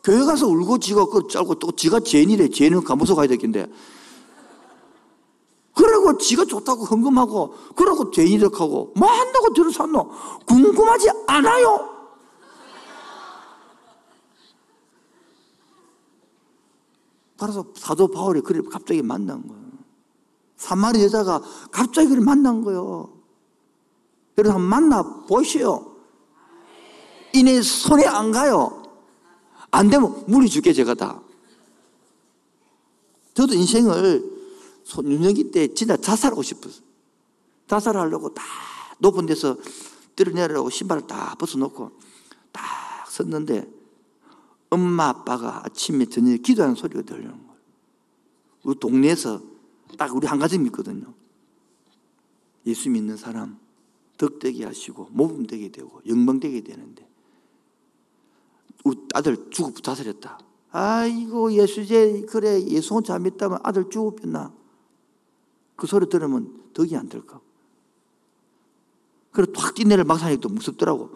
교회 0.03 0.23
가서 0.23 0.47
울고 0.47 0.77
지가 0.77 1.07
그 1.07 1.27
짧고 1.27 1.55
또 1.55 1.71
지가 1.71 2.01
죄인이래. 2.01 2.49
죄인은 2.49 2.83
감옥서 2.83 3.15
가야 3.15 3.25
되겠는데. 3.25 3.73
그러고 5.75 6.15
지가 6.19 6.45
좋다고 6.45 6.85
헌금하고, 6.85 7.55
그러고 7.75 8.11
죄인이라고 8.11 8.55
하고, 8.55 8.93
뭐 8.95 9.07
한다고 9.09 9.51
들어 9.55 9.71
샀노? 9.71 10.11
궁금하지 10.45 11.09
않아요? 11.25 11.92
따라서 17.43 17.65
사도 17.75 18.07
바울이 18.07 18.39
그를 18.39 18.63
갑자기 18.63 19.01
만난 19.01 19.45
거예요. 19.45 19.63
사마리 20.55 21.03
여자가 21.03 21.41
갑자기 21.71 22.07
그를 22.07 22.23
만난 22.23 22.63
거예요. 22.63 23.21
여러분 24.37 24.61
한번 24.61 24.69
만나 24.69 25.25
보시오. 25.27 25.93
이내 27.33 27.61
손에 27.61 28.05
안 28.05 28.31
가요. 28.31 28.81
안 29.71 29.89
되면 29.89 30.23
물이 30.25 30.47
줄게 30.47 30.71
제가 30.71 30.93
다. 30.93 31.21
저도 33.33 33.55
인생을 33.55 34.23
윤영기 35.03 35.51
때 35.51 35.73
진짜 35.73 35.97
자살하고 35.97 36.43
싶었어요. 36.43 36.81
자살하려고 37.67 38.33
다 38.33 38.41
높은 38.99 39.25
데서 39.25 39.57
뛰어내려고 40.15 40.69
신발을 40.69 41.07
다 41.07 41.35
벗어놓고 41.37 41.91
딱 42.53 42.63
섰는데 43.09 43.82
엄마 44.73 45.09
아빠가 45.09 45.63
아침에 45.65 46.05
저녁에 46.05 46.37
기도하는 46.37 46.75
소리가 46.75 47.03
들리는 47.03 47.31
거예요. 47.31 47.53
우리 48.63 48.79
동네에서 48.79 49.41
딱 49.97 50.15
우리 50.15 50.25
한 50.25 50.39
가지 50.39 50.57
믿거든요. 50.57 51.13
예수 52.65 52.89
믿는 52.89 53.17
사람 53.17 53.59
덕되게 54.17 54.65
하시고 54.65 55.09
모범되게 55.11 55.69
되고 55.69 56.01
영광되게 56.07 56.61
되는데 56.61 57.07
우리 58.83 58.97
아들 59.13 59.49
죽어 59.51 59.71
자살했다. 59.73 60.39
아이고 60.71 61.53
예수제 61.53 62.25
그래 62.29 62.61
예수 62.63 62.95
혼자 62.95 63.19
믿다면 63.19 63.59
아들 63.63 63.89
죽었겠나? 63.89 64.53
그 65.75 65.85
소리 65.87 66.09
들으면 66.09 66.63
덕이 66.73 66.95
안 66.95 67.09
들까? 67.09 67.39
그래 69.31 69.45
탁 69.53 69.75
뛰내려 69.75 70.03
막상니또 70.03 70.49
무섭더라고. 70.49 71.11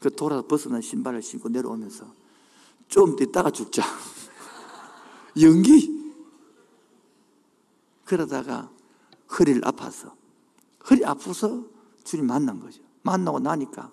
그 0.00 0.10
돌아서 0.10 0.46
벗어난 0.46 0.80
신발을 0.80 1.22
신고 1.22 1.48
내려오면서 1.48 2.06
좀 2.88 3.16
있다가 3.20 3.50
죽자. 3.50 3.82
연기. 5.40 6.00
그러다가 8.04 8.70
허리를 9.38 9.60
아파서 9.64 10.16
허리 10.88 11.04
아프서 11.04 11.64
주님 12.02 12.26
만난 12.26 12.58
거죠. 12.58 12.82
만나고 13.02 13.38
나니까 13.38 13.92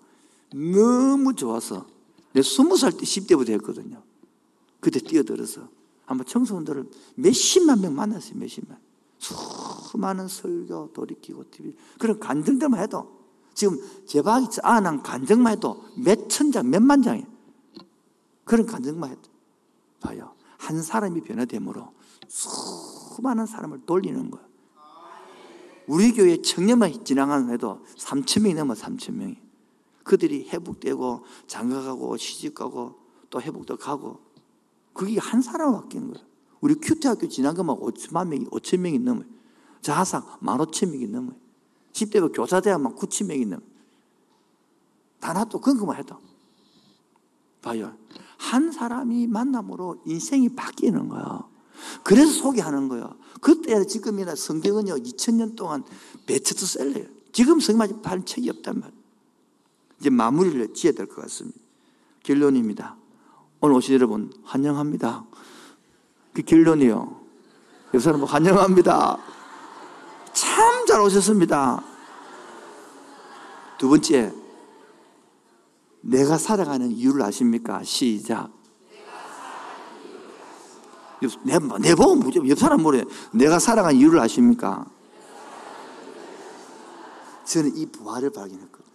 너무 0.54 1.36
좋아서 1.36 1.86
내 2.34 2.42
스무 2.42 2.78
살 2.78 2.92
때 2.94 3.00
10대부터 3.00 3.50
했거든요. 3.50 4.02
그때 4.80 5.00
뛰어들어서 5.00 5.70
아마 6.06 6.24
청소년들을 6.24 6.90
몇십만 7.16 7.82
명 7.82 7.96
만났어요. 7.96 8.40
몇십만. 8.40 8.80
수많은 9.20 10.28
설교 10.28 10.94
돌이키고 10.94 11.52
TV 11.52 11.76
그런 12.00 12.20
간증들만 12.20 12.80
해도 12.82 13.17
지금 13.58 13.80
제방이 14.06 14.48
안한 14.62 15.02
간증만 15.02 15.54
해도 15.54 15.84
몇천 15.96 16.52
장, 16.52 16.70
몇만 16.70 17.02
장이에요. 17.02 17.26
그런 18.44 18.68
간증만 18.68 19.10
해도 19.10 19.22
봐요. 20.00 20.36
한 20.60 20.84
사람이 20.84 21.22
변화됨으로 21.22 21.92
수많은 22.28 23.48
사람을 23.48 23.88
돌리는 23.88 24.30
거예요. 24.30 24.48
우리 25.88 26.12
교회 26.12 26.40
청년만 26.40 27.04
지나가는 27.04 27.52
해도 27.52 27.84
3천 27.98 28.44
명이 28.44 28.54
넘어 28.54 28.76
3천 28.76 29.14
명이. 29.14 29.40
그들이 30.04 30.48
회복되고 30.50 31.24
장가가고 31.48 32.16
시집가고 32.16 32.94
또 33.32 33.42
회복도 33.42 33.78
가고 33.78 34.20
그게 34.94 35.18
한 35.18 35.42
사람 35.42 35.74
바뀐 35.74 36.14
거예요. 36.14 36.28
우리 36.62 36.76
큐티학교 36.76 37.28
지난 37.28 37.56
것만 37.56 37.76
5천 37.78 38.28
명이 38.28 38.46
5천 38.46 38.82
명이 38.82 39.00
넘어요. 39.00 39.26
자하상 39.82 40.22
1만 40.42 40.64
5천 40.68 40.92
명이 40.92 41.08
넘어요. 41.08 41.47
10대가 41.98 42.34
교사대학만 42.34 42.96
9천 42.96 43.26
명이 43.26 43.46
그런 45.60 45.78
것만 45.78 45.98
해도 45.98 46.18
봐요. 47.62 47.96
한 48.38 48.72
사람이 48.72 49.28
만남으로 49.28 50.04
인생이 50.06 50.50
바뀌는 50.50 51.10
거예요. 51.10 51.50
그래서 52.04 52.32
소개하는 52.32 52.88
거예요. 52.88 53.16
그때 53.42 53.84
지금이나 53.86 54.36
성경은요, 54.36 54.96
2000년 54.96 55.56
동안 55.56 55.84
베스트셀러예요. 56.26 57.08
지금 57.32 57.60
성경만 57.60 58.02
파 58.02 58.18
책이 58.24 58.50
없단 58.50 58.80
말이에요. 58.80 58.98
이제 60.00 60.10
마무리를 60.10 60.74
지어야 60.74 60.94
될 60.94 61.08
것 61.08 61.22
같습니다. 61.22 61.60
결론입니다. 62.24 62.96
오늘 63.62 63.76
오신 63.76 63.96
여러분, 63.96 64.32
환영합니다. 64.44 65.26
그 66.34 66.42
결론이요. 66.44 67.22
옆 67.94 68.02
사람 68.02 68.24
환영합니다. 68.24 69.18
참 70.38 70.86
잘 70.88 71.02
오셨습니다. 71.02 71.84
두 73.78 73.90
번째, 73.90 74.34
내가 76.02 76.38
살아가는 76.38 76.90
이유를 76.90 77.22
아십니까? 77.24 77.84
시작. 77.84 78.50
내, 81.44 81.58
내 81.82 81.96
무조건 81.96 82.48
옆 82.48 82.60
사람 82.60 82.82
뭐래? 82.84 83.04
내가 83.34 83.60
살아간 83.60 83.96
이유를 83.96 84.20
아십니까? 84.20 84.86
저는 87.44 87.76
이 87.76 87.86
부활을 87.88 88.30
발견했거든요. 88.30 88.88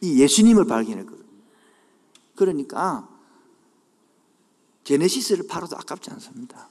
이 0.00 0.20
예수님을 0.20 0.66
발견했거든요. 0.66 1.26
그러니까 2.34 3.08
제네시스를 4.84 5.46
팔아도 5.46 5.76
아깝지 5.76 6.10
않습니다. 6.10 6.68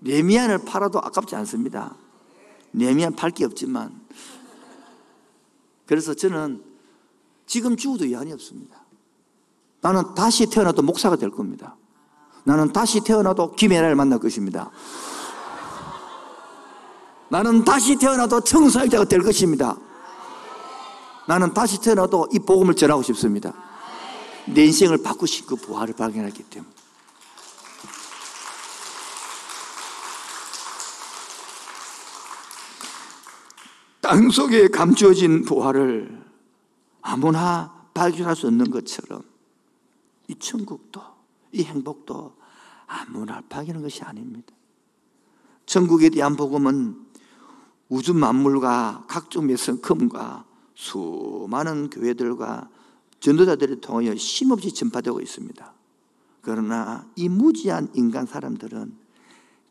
네미안을 0.00 0.64
팔아도 0.64 0.98
아깝지 1.00 1.34
않습니다. 1.36 1.96
네미안 2.72 3.14
팔게 3.14 3.44
없지만 3.44 4.00
그래서 5.86 6.14
저는 6.14 6.62
지금 7.46 7.76
죽어도 7.76 8.10
여한이 8.10 8.32
없습니다. 8.32 8.82
나는 9.80 10.14
다시 10.14 10.46
태어나도 10.46 10.82
목사가 10.82 11.16
될 11.16 11.30
겁니다. 11.30 11.76
나는 12.44 12.72
다시 12.72 13.00
태어나도 13.00 13.52
김혜라를 13.52 13.94
만날 13.94 14.18
것입니다. 14.18 14.70
나는 17.28 17.64
다시 17.64 17.96
태어나도 17.96 18.40
청소년자가 18.40 19.04
될 19.04 19.22
것입니다. 19.22 19.76
나는 21.26 21.54
다시 21.54 21.80
태어나도 21.80 22.28
이 22.32 22.38
복음을 22.38 22.74
전하고 22.74 23.02
싶습니다. 23.02 23.52
내 24.46 24.64
인생을 24.64 25.02
바꾸신 25.02 25.46
그 25.46 25.56
부활을 25.56 25.94
발견했기 25.94 26.42
때문에. 26.44 26.81
땅 34.12 34.28
속에 34.28 34.68
감추어진 34.68 35.42
부활을 35.46 36.22
아무나 37.00 37.88
발견할 37.94 38.36
수 38.36 38.46
없는 38.46 38.70
것처럼 38.70 39.22
이 40.28 40.34
천국도 40.34 41.00
이 41.52 41.62
행복도 41.64 42.34
아무나 42.86 43.40
발견하는 43.48 43.80
것이 43.80 44.02
아닙니다. 44.02 44.52
천국에 45.64 46.10
대한 46.10 46.36
복음은 46.36 47.06
우주 47.88 48.12
만물과 48.12 49.06
각종 49.08 49.46
매성컴과 49.46 50.44
수많은 50.74 51.88
교회들과 51.88 52.68
전도자들을 53.18 53.80
통하여 53.80 54.14
쉼없이 54.14 54.74
전파되고 54.74 55.22
있습니다. 55.22 55.72
그러나 56.42 57.06
이 57.16 57.30
무지한 57.30 57.88
인간 57.94 58.26
사람들은 58.26 58.94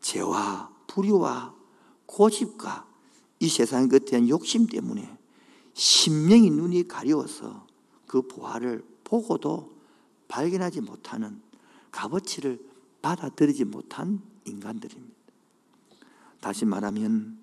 죄와 0.00 0.68
불의와 0.88 1.54
고집과 2.06 2.91
이 3.42 3.48
세상 3.48 3.88
것에 3.88 4.04
대한 4.04 4.28
욕심 4.28 4.68
때문에 4.68 5.18
신명이 5.74 6.50
눈이 6.50 6.86
가려워서 6.86 7.66
그 8.06 8.22
보화를 8.28 8.84
보고도 9.02 9.72
발견하지 10.28 10.80
못하는 10.80 11.42
값어치를 11.90 12.64
받아들이지 13.02 13.64
못한 13.64 14.22
인간들입니다. 14.44 15.16
다시 16.40 16.64
말하면 16.64 17.36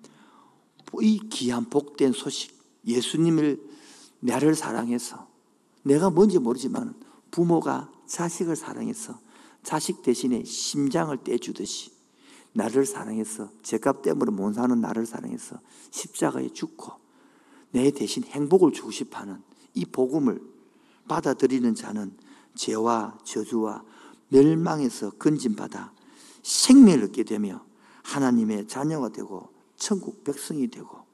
이 1.02 1.20
귀한 1.28 1.68
복된 1.68 2.12
소식 2.12 2.58
예수님을 2.86 3.62
나를 4.20 4.54
사랑해서 4.54 5.28
내가 5.82 6.08
뭔지 6.08 6.38
모르지만 6.38 6.94
부모가 7.30 7.92
자식을 8.06 8.56
사랑해서 8.56 9.20
자식 9.62 10.00
대신에 10.00 10.44
심장을 10.44 11.14
떼주듯이 11.22 11.90
나를 12.52 12.84
사랑해서 12.84 13.50
죄값 13.62 14.02
때문에 14.02 14.32
못 14.32 14.52
사는 14.54 14.80
나를 14.80 15.06
사랑해서 15.06 15.58
십자가에 15.90 16.48
죽고 16.50 16.92
내 17.70 17.90
대신 17.90 18.24
행복을 18.24 18.72
주고 18.72 18.90
싶어하는 18.90 19.42
이 19.74 19.84
복음을 19.84 20.42
받아들이는 21.08 21.74
자는 21.74 22.16
죄와 22.54 23.18
저주와 23.24 23.84
멸망에서 24.28 25.10
건진받아 25.10 25.92
생명을 26.42 27.04
얻게 27.04 27.22
되며 27.24 27.64
하나님의 28.02 28.66
자녀가 28.66 29.10
되고 29.10 29.50
천국 29.76 30.24
백성이 30.24 30.68
되고 30.68 31.04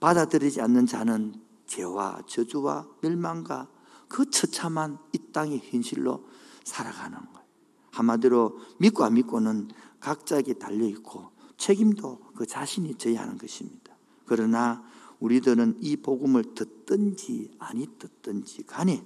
받아들이지 0.00 0.60
않는 0.60 0.86
자는 0.86 1.34
죄와 1.66 2.22
저주와 2.26 2.86
멸망과 3.00 3.68
그 4.08 4.30
처참한 4.30 4.98
이 5.12 5.18
땅의 5.32 5.62
현실로 5.64 6.24
살아가는 6.64 7.18
거예요. 7.18 7.46
한마디로 7.90 8.58
믿고 8.78 9.04
안 9.04 9.14
믿고는 9.14 9.68
각자에게 10.00 10.54
달려있고 10.54 11.30
책임도 11.56 12.32
그 12.36 12.46
자신이 12.46 12.96
져야 12.96 13.22
하는 13.22 13.38
것입니다. 13.38 13.96
그러나 14.26 14.84
우리들은 15.20 15.78
이 15.80 15.96
복음을 15.96 16.54
듣든지 16.54 17.56
아니 17.58 17.86
듣든지 17.98 18.64
간에 18.64 19.02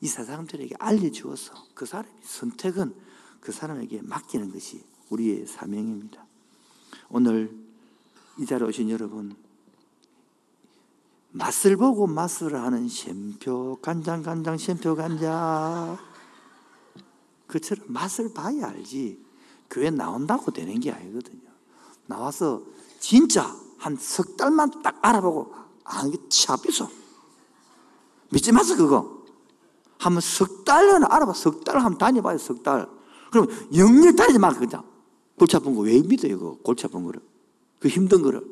이 0.00 0.06
사람들에게 0.06 0.74
알려주어서 0.78 1.54
그 1.74 1.86
사람이 1.86 2.08
선택은 2.22 2.94
그 3.40 3.52
사람에게 3.52 4.02
맡기는 4.02 4.50
것이 4.50 4.84
우리의 5.10 5.46
사명입니다. 5.46 6.24
오늘 7.08 7.56
이 8.38 8.46
자리에 8.46 8.66
오신 8.66 8.90
여러분 8.90 9.36
맛을 11.32 11.76
보고 11.76 12.06
맛을 12.06 12.54
하는 12.54 12.88
샘표 12.88 13.78
간장 13.80 14.22
간장 14.22 14.58
샘표 14.58 14.94
간장 14.94 15.98
그처럼 17.46 17.86
맛을 17.88 18.32
봐야 18.32 18.68
알지 18.68 19.22
교회 19.72 19.90
나온다고 19.90 20.50
되는 20.52 20.78
게 20.78 20.92
아니거든요. 20.92 21.40
나와서 22.06 22.62
진짜 23.00 23.56
한 23.78 23.96
석 23.96 24.36
달만 24.36 24.82
딱 24.82 24.98
알아보고 25.02 25.52
아는 25.82 26.12
게 26.12 26.18
차비서 26.28 26.88
믿지 28.30 28.52
마세요 28.52 28.76
그거. 28.76 29.22
한번 29.98 30.20
석 30.20 30.64
달은 30.64 31.04
알아봐. 31.04 31.32
석 31.32 31.64
달 31.64 31.76
한번 31.78 31.96
다녀봐요 31.98 32.38
석달. 32.38 32.86
그럼 33.30 33.48
영영 33.74 34.14
다니지 34.14 34.38
마 34.38 34.52
그냥. 34.52 34.84
골치 35.38 35.56
아픈 35.56 35.74
거 35.74 35.80
왜 35.82 36.00
믿어요 36.02 36.38
그 36.38 36.62
골치 36.62 36.86
아픈 36.86 37.02
거를. 37.04 37.20
그 37.80 37.88
힘든 37.88 38.22
거를. 38.22 38.44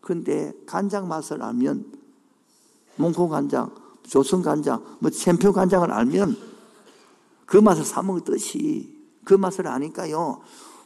근데 0.00 0.52
간장 0.66 1.06
맛을 1.08 1.42
알면 1.42 1.92
몽콩 2.96 3.28
간장, 3.28 3.74
조선 4.02 4.42
간장, 4.42 4.98
뭐 4.98 5.10
챔표 5.10 5.52
간장을 5.52 5.90
알면 5.90 6.36
그 7.46 7.56
맛을 7.58 7.84
사 7.84 8.02
먹듯이 8.02 8.97
그 9.28 9.34
맛을 9.34 9.66
아니까요. 9.66 10.40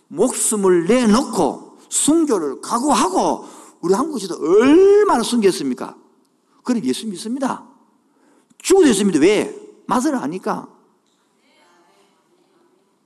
목숨을 0.08 0.86
내놓고 0.88 1.78
순교를 1.88 2.60
각오하고 2.60 3.44
우리 3.80 3.94
한국에서도 3.94 4.44
얼마나 4.44 5.22
순교했습니까? 5.22 5.96
그럼 6.64 6.82
예수 6.82 7.06
믿습니다. 7.06 7.64
죽어도 8.58 8.88
예수 8.88 9.04
믿어. 9.06 9.20
왜? 9.20 9.56
맛을 9.86 10.16
아니까. 10.16 10.66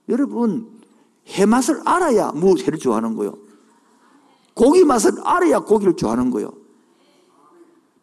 여러분, 0.09 0.81
해맛을 1.27 1.83
알아야 1.85 2.33
무엇을 2.33 2.79
좋아하는 2.79 3.15
거요. 3.15 3.37
고기 4.55 4.85
맛을 4.85 5.21
알아야 5.23 5.59
고기를 5.59 5.97
좋아하는 5.97 6.31
거예요. 6.31 6.51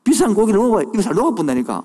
비싼 0.03 0.36
고기를 0.36 0.59
먹어야 0.59 0.84
입에 0.84 1.01
살 1.01 1.15
녹아본다니까. 1.15 1.84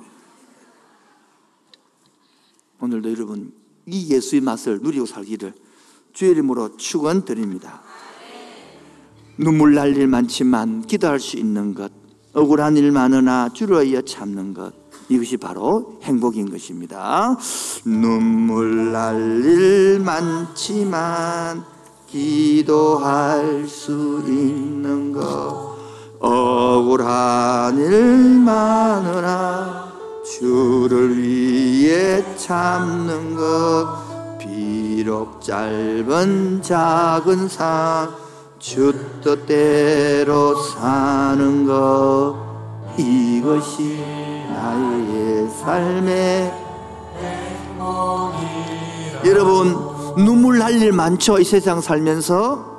오늘도 2.81 3.11
여러분 3.11 3.58
이 3.91 4.11
예수의 4.15 4.41
맛을 4.43 4.81
누리고 4.83 5.07
살기를 5.07 5.53
주의 6.13 6.33
이름으로 6.33 6.77
축원드립니다. 6.77 7.83
눈물 9.37 9.75
날 9.75 9.97
일 9.97 10.07
많지만 10.09 10.83
기도할 10.83 11.21
수 11.21 11.37
있는 11.37 11.75
것, 11.75 11.93
억울한 12.33 12.77
일 12.77 12.91
많으나 12.93 13.49
주를 13.53 13.85
위하여 13.87 14.03
참는 14.03 14.53
것, 14.53 14.73
이것이 15.09 15.37
바로 15.37 15.99
행복인 16.03 16.51
것입니다. 16.51 17.37
눈물 17.85 18.93
날 18.93 19.45
일 19.45 20.01
많지만 20.01 21.65
기도할 22.09 23.67
수 23.69 24.23
있는 24.27 25.13
것 25.13 25.77
억울한 26.21 27.79
일 27.79 28.41
많으나 28.41 29.93
주를 30.39 31.17
위해 31.17 32.25
참는 32.37 33.37
것 33.37 34.39
비록 34.39 35.41
짧은 35.41 36.63
작은 36.63 37.49
삶 37.49 38.29
주 38.59 38.93
뜻대로 39.23 40.57
사는 40.57 41.65
것 41.65 42.35
이것이 42.97 44.03
나의 44.53 45.49
삶의 45.63 46.53
여러분 49.25 49.77
눈물 50.17 50.59
날 50.59 50.73
일 50.83 50.93
많죠? 50.93 51.39
이 51.39 51.45
세상 51.45 51.81
살면서 51.81 52.78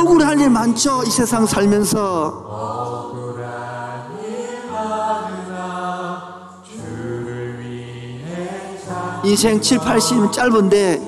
억울할 0.00 0.40
일 0.40 0.50
많죠 0.50 1.02
이 1.06 1.10
세상 1.10 1.46
살면서. 1.46 2.48
인생 9.22 9.60
7, 9.60 9.78
80은 9.78 10.32
짧은데 10.32 11.06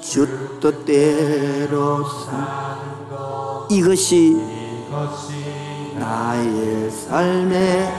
주 0.00 0.26
뜻대로 0.58 2.02
사 2.08 2.80
이것이 3.70 4.36
나의 5.96 6.90
삶의 6.90 7.92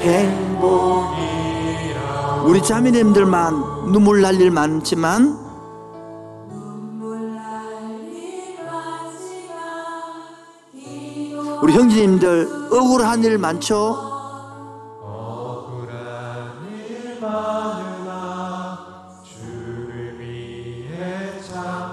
행복이라. 0.00 1.20
우리 2.44 2.62
자매님들만 2.62 3.92
눈물 3.92 4.20
날 4.20 4.34
일 4.40 4.50
많지만 4.50 5.49
우리 11.62 11.72
형제님들 11.74 12.68
억울한 12.72 13.22
일 13.24 13.38
많죠? 13.38 14.08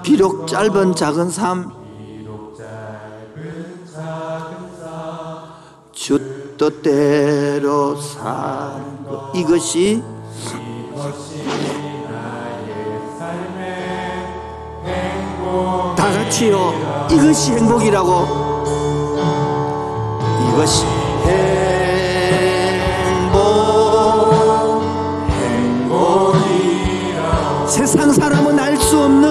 비록 0.02 0.46
짧은 0.46 0.94
작은 0.94 1.30
삶 1.30 1.78
주 6.08 6.18
뜻대로 6.56 7.96
산 7.96 9.04
것. 9.04 9.30
이것이 9.34 10.02
다 15.96 16.10
같이요. 16.10 17.08
이것이 17.10 17.52
행복이라고. 17.52 18.47
이것이 20.58 20.84
행복. 23.04 23.38
행복이라. 26.10 27.20
세상 27.68 28.12
사람은 28.12 28.58
알 28.58 28.76
수 28.76 28.98
없는 28.98 29.30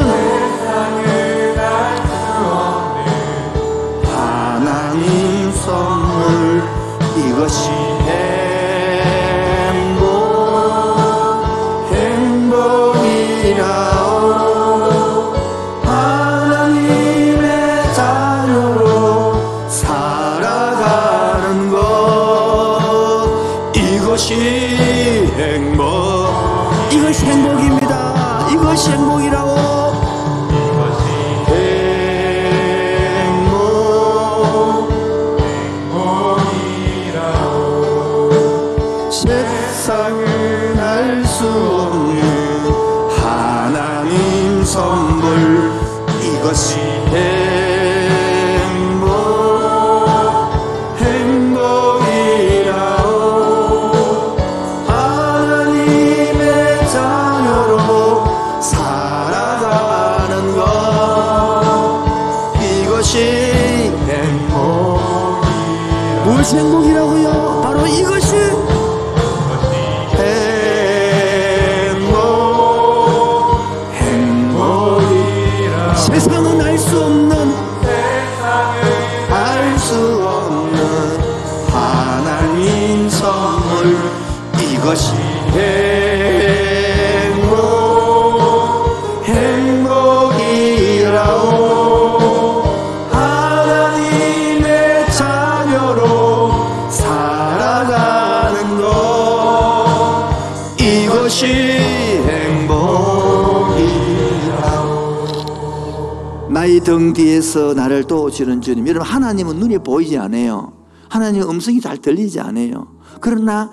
주님 108.78 108.90
여러분 108.90 109.08
하나님은 109.08 109.58
눈에 109.58 109.80
보이지 109.80 110.20
않아요. 110.20 110.72
하나님 111.10 111.42
음성이 111.50 111.82
잘 111.82 111.98
들리지 111.98 112.40
않아요. 112.40 112.96
그러나 113.20 113.72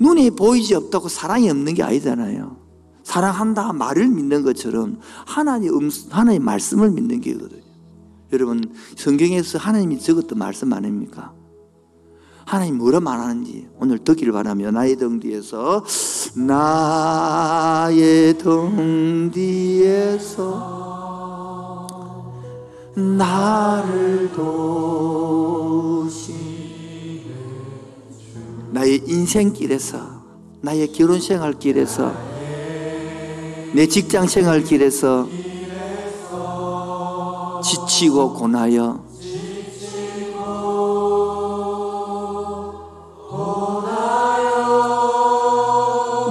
눈에 0.00 0.30
보이지 0.30 0.74
없다고 0.74 1.08
사랑이 1.08 1.48
없는 1.48 1.74
게 1.74 1.84
아니잖아요. 1.84 2.56
사랑한다 3.04 3.72
말을 3.72 4.08
믿는 4.08 4.42
것처럼 4.42 4.98
하나님 5.24 5.74
음, 5.74 5.90
하나님 6.10 6.44
말씀을 6.44 6.90
믿는 6.90 7.20
게거든요. 7.20 7.62
여러분 8.32 8.74
성경에서 8.96 9.58
하나님이 9.58 10.00
적었던 10.00 10.36
말씀 10.36 10.72
아닙니까? 10.72 11.32
하나님 12.44 12.78
뭐라 12.78 12.98
말하는지 12.98 13.68
오늘 13.78 13.98
듣기를 13.98 14.32
바라며 14.32 14.72
나의 14.72 14.96
등 14.96 15.20
뒤에서 15.20 15.84
나의 16.34 18.36
등 18.36 19.30
뒤에서 19.32 20.79
나를 23.20 24.32
도우시네. 24.32 25.20
나의 28.70 29.02
인생길에서 29.06 29.98
나의 30.62 30.90
결혼 30.92 31.20
생활 31.20 31.52
길에서 31.52 32.14
내 33.74 33.86
직장 33.86 34.26
생활 34.26 34.64
길에서 34.64 35.28
지치고 37.62 38.32
고나여 38.32 39.10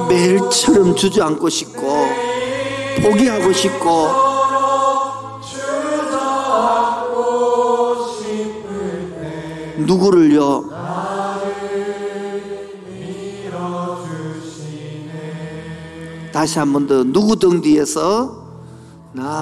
매일처럼 0.10 0.96
주저앉고 0.96 1.50
싶고 1.50 1.82
포기하고 3.04 3.54
싶고 3.54 4.29
누구를요? 9.86 10.70
다시 16.32 16.60
한 16.60 16.72
번 16.74 16.86
더 16.88 17.04
누구 17.04 17.36
등 17.36 17.60
뒤에서 17.62 18.48
나의 19.14 19.36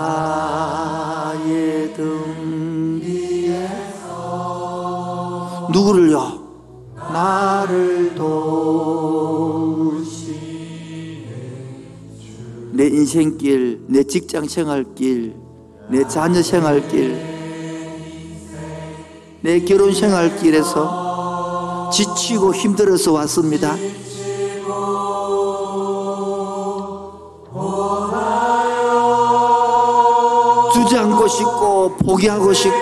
등 1.93 2.99
뒤에서 3.03 4.07
누구를요? 5.73 6.47
나를 7.13 8.15
도우시네 8.15 9.37
내 12.71 12.87
인생길, 12.87 13.81
내 13.87 14.03
직장 14.03 14.47
생활길, 14.47 15.35
내 15.89 16.07
자녀 16.07 16.41
생활길, 16.41 17.26
내 19.47 19.61
결혼 19.61 19.93
생활 19.93 20.35
길에서 20.35 21.89
지치고 21.89 22.53
힘들어서 22.53 23.13
왔습니다. 23.13 23.77
주저앉고 30.73 31.27
싶고 31.29 31.95
포기하고 31.95 32.51
싶고 32.51 32.75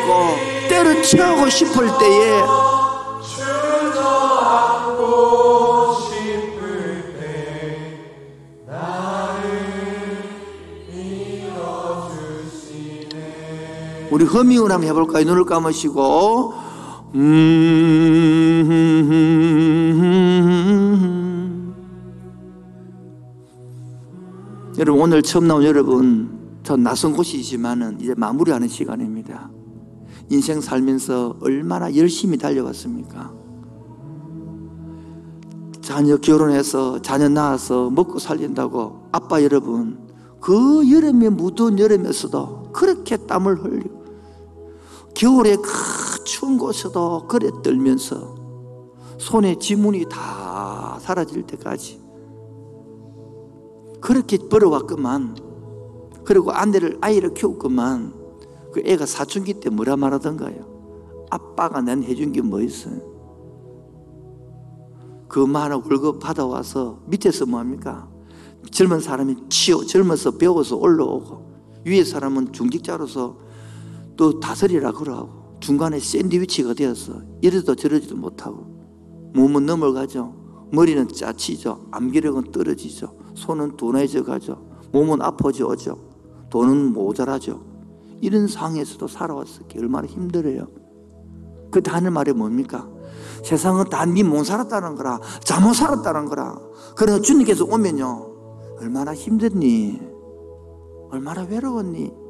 때려치우고 0.68 1.50
싶을 1.52 1.86
때에 2.00 2.42
우리 14.16 14.24
허밍을 14.24 14.72
한번 14.72 14.88
해볼까요? 14.88 15.26
눈을 15.26 15.44
감으시고 15.44 16.54
음 17.16 18.86
여러분 24.80 25.02
오늘 25.02 25.22
처음 25.22 25.50
나온 25.50 25.66
여러분 25.66 26.30
저 26.64 26.78
낯선 26.78 27.12
곳이지만은 27.12 28.00
이제 28.00 28.14
마무리하는 28.16 28.70
시간입니다. 28.70 29.50
인생 30.30 30.62
살면서 30.62 31.36
얼마나 31.42 31.94
열심히 31.94 32.38
달려왔습니까? 32.38 33.34
자녀 35.82 36.16
결혼해서 36.16 37.02
자녀 37.02 37.28
낳아서 37.28 37.90
먹고 37.90 38.20
살린다고 38.20 39.10
아빠 39.12 39.44
여러분 39.44 39.98
그 40.40 40.90
여름에 40.90 41.28
무더운 41.28 41.78
여름에서도 41.80 42.72
그렇게 42.72 43.18
땀을 43.18 43.62
흘리고 43.62 43.95
겨울에 45.16 45.56
그 45.56 46.24
추운 46.24 46.58
곳에서도 46.58 47.28
그래 47.28 47.50
떨면서 47.64 48.36
손에 49.18 49.56
지문이 49.56 50.06
다 50.10 50.98
사라질 51.02 51.44
때까지 51.44 52.02
그렇게 54.02 54.38
벌어왔구만 54.38 55.38
그리고 56.24 56.52
아내를 56.52 56.98
아이를 57.02 57.34
키웠구만 57.34 58.14
그 58.74 58.82
애가 58.86 59.06
사춘기 59.06 59.54
때 59.56 59.70
뭐라 59.70 59.96
말하던가요? 59.96 61.28
아빠가 61.30 61.82
난 61.82 62.04
해준 62.04 62.32
게 62.32 62.42
뭐 62.42 62.62
있어요? 62.62 63.00
그 65.28 65.40
많은 65.40 65.78
월급 65.78 66.20
받아와서 66.20 67.00
밑에서 67.08 67.46
뭐합니까? 67.46 68.10
젊은 68.72 69.00
사람이 69.00 69.50
치워 69.50 69.84
젊어서 69.86 70.32
배워서 70.32 70.76
올라오고 70.76 71.82
위에 71.86 72.04
사람은 72.04 72.52
중직자로서 72.52 73.45
또 74.18 74.40
다스리라 74.40 74.92
그러고 74.92 75.58
중간에 75.60 76.00
샌드위치가 76.00 76.74
되어서 76.74 77.22
이래도 77.42 77.76
저러지도 77.76 78.16
못하고 78.16 78.66
몸은 79.34 79.66
넘어가죠. 79.66 80.34
머리는 80.72 81.08
짜치죠. 81.08 81.88
암기력은 81.92 82.52
떨어지죠. 82.52 83.16
손은 83.34 83.78
둔해져 83.78 84.24
가죠. 84.24 84.66
몸은 84.92 85.22
아파져죠. 85.22 85.98
돈은 86.50 86.94
모자라죠. 86.94 87.64
이런 88.22 88.48
상황에서도 88.48 89.08
살아왔었기 89.08 89.78
얼마나 89.80 90.08
힘들어요. 90.08 90.68
그때 91.72 91.92
하는 91.92 92.14
말이 92.14 92.32
뭡니까? 92.32 92.88
세상은 93.44 93.90
다니못 93.90 94.46
살았다는 94.46 94.96
거라 94.96 95.20
잘못 95.44 95.74
살았다는 95.74 96.26
거라. 96.26 96.58
그래서 96.96 97.22
주님께서 97.22 97.66
오면요. 97.66 98.78
얼마나 98.80 99.14
힘들니? 99.14 100.00
얼마나 101.12 101.44
외로웠니 101.44 102.25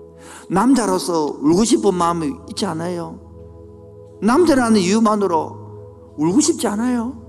남자로서 0.49 1.37
울고 1.41 1.63
싶은 1.63 1.93
마음이 1.93 2.31
있지 2.49 2.65
않아요? 2.65 3.19
남자라는 4.21 4.79
이유만으로 4.79 6.15
울고 6.17 6.39
싶지 6.39 6.67
않아요? 6.67 7.25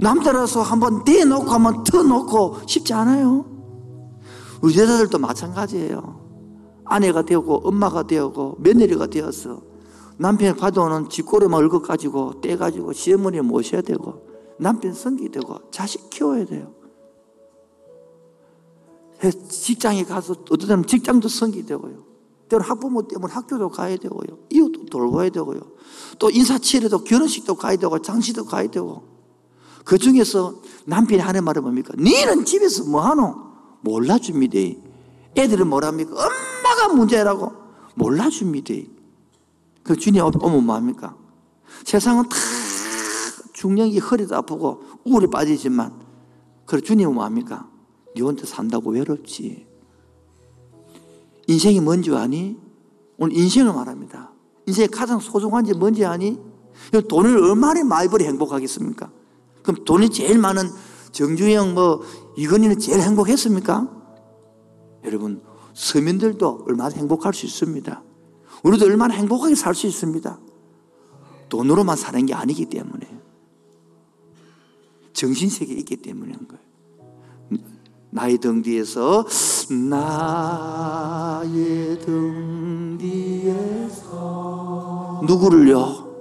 남자라서 0.00 0.62
한번 0.62 1.04
대놓고 1.04 1.50
한번 1.50 1.84
터놓고 1.84 2.58
싶지 2.66 2.92
않아요? 2.94 3.44
우리 4.62 4.76
여자들도 4.78 5.18
마찬가지예요. 5.18 6.20
아내가 6.84 7.22
되고 7.22 7.56
엄마가 7.66 8.04
되고 8.04 8.56
며느리가 8.58 9.06
되어서 9.06 9.60
남편이 10.18 10.56
받아오는 10.56 11.08
쥐꼬리만 11.08 11.54
얼굴 11.54 11.82
가지고 11.82 12.40
떼가지고 12.40 12.92
시어머니 12.92 13.40
모셔야 13.40 13.82
되고 13.82 14.26
남편 14.58 14.92
성기 14.92 15.30
되고 15.30 15.58
자식 15.70 16.10
키워야 16.10 16.44
돼요. 16.46 16.74
직장에 19.30 20.04
가서 20.04 20.32
어떤 20.50 20.66
사람 20.66 20.84
직장도 20.84 21.28
성기 21.28 21.64
되고요. 21.66 22.04
때로 22.48 22.62
학부모 22.62 23.06
때문에 23.06 23.32
학교도 23.32 23.70
가야 23.70 23.96
되고요. 23.96 24.38
이웃도 24.50 24.86
돌봐야 24.86 25.30
되고요. 25.30 25.60
또 26.18 26.30
인사치레도 26.30 27.04
결혼식도 27.04 27.54
가야 27.54 27.76
되고 27.76 27.98
장시도 28.00 28.44
가야 28.44 28.68
되고 28.68 29.04
그 29.84 29.98
중에서 29.98 30.54
남편이 30.84 31.20
하는 31.20 31.44
말은 31.44 31.62
뭡니까? 31.62 31.94
너는 31.96 32.44
집에서 32.44 32.84
뭐하노? 32.84 33.52
몰라줍니다. 33.80 34.58
애들은 35.36 35.66
뭐랍니까? 35.68 36.12
엄마가 36.12 36.94
문제라고 36.94 37.52
몰라줍니다. 37.94 38.74
그 39.82 39.96
주님 39.96 40.22
오면 40.22 40.64
뭐합니까? 40.64 41.16
세상은 41.84 42.28
다 42.28 42.36
중년기 43.54 43.98
허리도 43.98 44.36
아프고 44.36 44.82
우울에 45.04 45.26
빠지지만 45.26 45.92
그 46.66 46.80
주님은 46.80 47.14
뭐합니까? 47.14 47.71
네 48.14 48.22
혼자 48.22 48.46
산다고 48.46 48.90
외롭지. 48.90 49.66
인생이 51.46 51.80
뭔지 51.80 52.10
아니? 52.14 52.56
오늘 53.18 53.36
인생을 53.36 53.72
말합니다. 53.72 54.32
인생이 54.66 54.88
가장 54.88 55.18
소중한 55.20 55.64
지 55.64 55.72
뭔지 55.72 56.04
아니? 56.04 56.38
돈을 57.08 57.36
얼마나 57.42 57.82
많이 57.84 58.08
벌이 58.08 58.24
행복하겠습니까? 58.24 59.10
그럼 59.62 59.84
돈이 59.84 60.10
제일 60.10 60.38
많은 60.38 60.68
정주영 61.12 61.74
뭐 61.74 62.02
이건희는 62.36 62.78
제일 62.78 63.00
행복했습니까? 63.00 64.02
여러분 65.04 65.42
서민들도 65.74 66.64
얼마나 66.66 66.94
행복할 66.94 67.34
수 67.34 67.46
있습니다. 67.46 68.02
우리도 68.62 68.84
얼마나 68.84 69.14
행복하게 69.14 69.54
살 69.54 69.74
수 69.74 69.86
있습니다. 69.86 70.38
돈으로만 71.48 71.96
사는 71.96 72.24
게 72.24 72.34
아니기 72.34 72.66
때문에. 72.66 73.20
정신세계에 75.12 75.76
있기 75.78 75.96
때문인 75.96 76.38
거예요. 76.48 76.62
나의 78.14 78.36
등 78.36 78.60
뒤에서 78.60 79.24
나의 79.90 81.98
등 82.00 82.98
뒤에서 83.00 84.02
누구를요? 85.26 86.12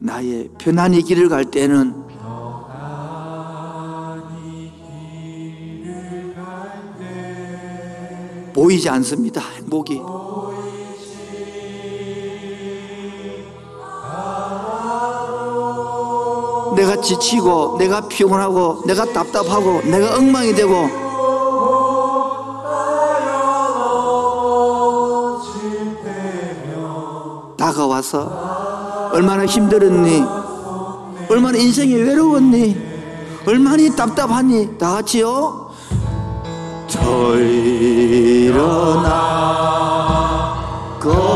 나의 0.00 0.50
편안히 0.58 1.00
길을 1.02 1.28
갈 1.28 1.44
때는 1.44 2.02
보이지 8.52 8.88
않습니다. 8.88 9.40
행복이. 9.40 10.00
내가 16.74 17.00
지치고, 17.00 17.76
내가 17.78 18.08
피곤하고, 18.08 18.82
내가 18.86 19.04
답답하고, 19.04 19.82
내가 19.82 20.16
엉망이 20.16 20.54
되고, 20.54 20.88
다가와서 27.56 29.10
얼마나 29.12 29.46
힘들었니? 29.46 30.22
얼마나 31.30 31.56
인생이 31.58 31.94
외로웠니? 31.94 32.76
얼마나 33.46 33.94
답답하니? 33.94 34.76
다 34.76 34.92
같이요? 34.94 35.70
저 36.86 37.36
일어나 37.38 39.14
걸 41.00 41.33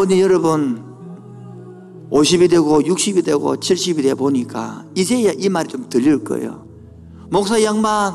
아버님 0.00 0.18
여러분 0.20 0.82
50이 2.10 2.48
되고 2.48 2.80
60이 2.80 3.22
되고 3.22 3.54
70이 3.54 4.02
돼 4.02 4.14
보니까 4.14 4.86
이제야 4.94 5.30
이 5.36 5.50
말이 5.50 5.68
좀 5.68 5.90
들릴 5.90 6.24
거예요 6.24 6.66
목사 7.30 7.62
양반 7.62 8.14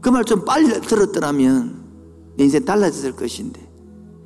그 0.00 0.08
말 0.08 0.24
좀 0.24 0.46
빨리 0.46 0.80
들었더라면 0.80 1.84
내 2.38 2.44
인생 2.44 2.64
달라졌을 2.64 3.12
것인데 3.12 3.70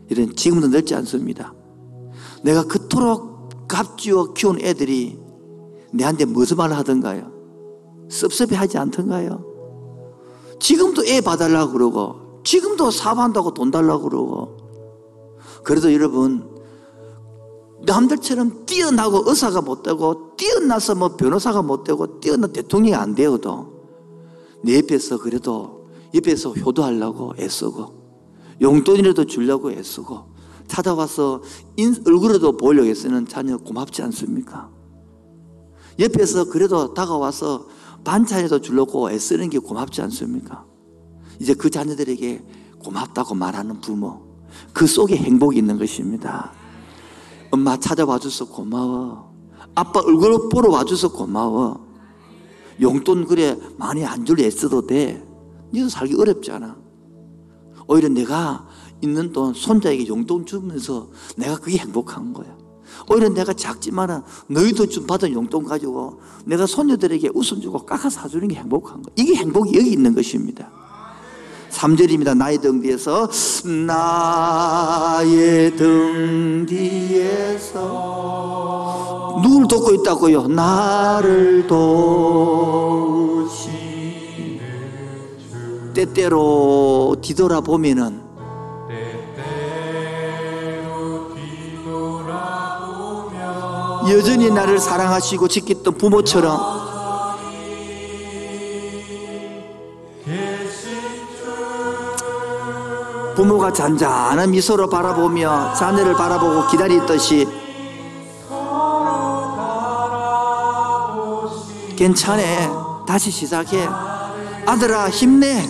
이런 0.09 0.37
지금도 0.37 0.69
넓지 0.69 0.95
않습니다 0.95 1.53
내가 2.45 2.63
그토록 2.63 3.67
값지어 3.67 4.33
키운 4.33 4.61
애들이 4.61 5.19
내한테 5.93 6.27
무슨 6.27 6.59
말을 6.59 6.77
하던가요? 6.77 7.33
섭섭해 8.09 8.55
하지 8.55 8.79
않던가요? 8.79 9.45
지금도 10.61 11.07
애 11.07 11.23
봐달라고 11.23 11.73
그러고 11.73 12.41
지금도 12.45 12.93
사업한다고 12.93 13.53
돈 13.53 13.73
달라고 13.73 14.09
그러고 14.09 14.63
그래도 15.65 15.93
여러분 15.93 16.52
남들처럼 17.85 18.67
뛰어나고 18.67 19.25
의사가 19.27 19.61
못 19.61 19.83
되고 19.83 20.37
뛰어나서 20.37 20.95
뭐 20.95 21.17
변호사가 21.17 21.63
못 21.63 21.85
되고 21.85 22.21
뛰어난 22.21 22.53
대통령이 22.53 22.95
안 22.95 23.15
되어도 23.15 23.73
내 24.63 24.79
옆에서 24.79 25.19
그래도 25.19 25.89
옆에서 26.15 26.53
효도하려고 26.53 27.35
애쓰고 27.39 28.03
용돈이라도 28.61 29.25
주려고 29.25 29.73
애쓰고 29.73 30.33
찾아와서 30.69 31.43
인, 31.77 31.95
얼굴에도 32.07 32.57
보려고 32.57 32.89
애쓰는 32.89 33.27
자녀 33.27 33.57
고맙지 33.59 34.03
않습니까? 34.03 34.71
옆에서 35.99 36.45
그래도 36.45 36.95
다가와서 36.95 37.67
반찬이라도 38.05 38.61
주려고 38.61 39.11
애쓰는 39.11 39.51
게 39.51 39.59
고맙지 39.59 40.01
않습니까? 40.03 40.65
이제 41.41 41.55
그 41.55 41.69
자녀들에게 41.69 42.45
고맙다고 42.79 43.35
말하는 43.35 43.81
부모 43.81 44.23
그 44.73 44.87
속에 44.87 45.17
행복이 45.17 45.59
있는 45.59 45.79
것입니다. 45.79 46.53
엄마 47.53 47.77
찾아와 47.77 48.19
줘서 48.19 48.47
고마워. 48.47 49.31
아빠 49.75 50.01
얼굴 50.01 50.49
보러 50.49 50.71
와 50.71 50.85
줘서 50.85 51.13
고마워. 51.13 51.87
용돈 52.81 53.27
그래 53.27 53.59
많이 53.77 54.05
안 54.05 54.25
줄 54.25 54.41
애써도 54.41 54.87
돼. 54.87 55.23
니도 55.73 55.91
살기 55.91 56.15
어렵잖아. 56.19 56.77
오히려 57.87 58.09
내가 58.09 58.67
있는 59.03 59.33
돈 59.33 59.53
손자에게 59.53 60.07
용돈 60.09 60.47
주면서 60.47 61.11
내가 61.37 61.59
그게 61.59 61.77
행복한 61.77 62.33
거야. 62.33 62.57
오히려 63.11 63.29
내가 63.29 63.53
작지만은 63.53 64.23
너희도 64.49 64.87
좀 64.87 65.07
받은 65.07 65.33
용돈 65.35 65.65
가지고 65.65 66.21
내가 66.47 66.67
손녀들에게 66.67 67.31
웃음 67.35 67.61
주고 67.61 67.85
깎아 67.85 68.09
사주는 68.09 68.49
게 68.49 68.57
행복한 68.57 69.03
거야. 69.03 69.13
이게 69.19 69.35
행복이 69.35 69.77
여기 69.77 69.93
있는 69.93 70.15
것입니다. 70.15 70.71
3절입니다. 71.73 72.37
나의 72.37 72.59
등 72.59 72.81
뒤에서 72.81 73.29
나의 73.87 75.75
등 75.77 76.67
뒤에서 76.69 77.81
누굴 79.43 79.67
돕고 79.67 79.95
있다고요? 79.95 80.47
나를 80.49 81.67
도우시는 81.67 83.73
때때로 85.95 87.17
뒤돌아보면은 87.21 88.21
여전히 94.11 94.51
나를 94.51 94.79
사랑하시고 94.79 95.49
지켰던 95.49 95.95
부모처럼 95.95 96.92
부모가 103.35 103.73
잔잔한 103.73 104.51
미소로 104.51 104.89
바라보며 104.89 105.73
자녀를 105.75 106.15
바라보고 106.15 106.67
기다리듯이 106.69 107.47
괜찮아 111.97 113.05
다시 113.07 113.31
시작해. 113.31 113.89
아들아 114.67 115.09
힘내. 115.11 115.65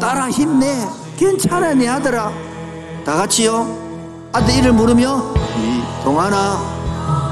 딸아 0.00 0.30
힘내. 0.30 0.86
괜찮아 1.16 1.74
내 1.74 1.88
아들아. 1.88 2.30
다 3.04 3.14
같이요. 3.16 3.66
아들 4.32 4.54
이름 4.54 4.76
부르며 4.76 5.22
이동하나 6.00 6.58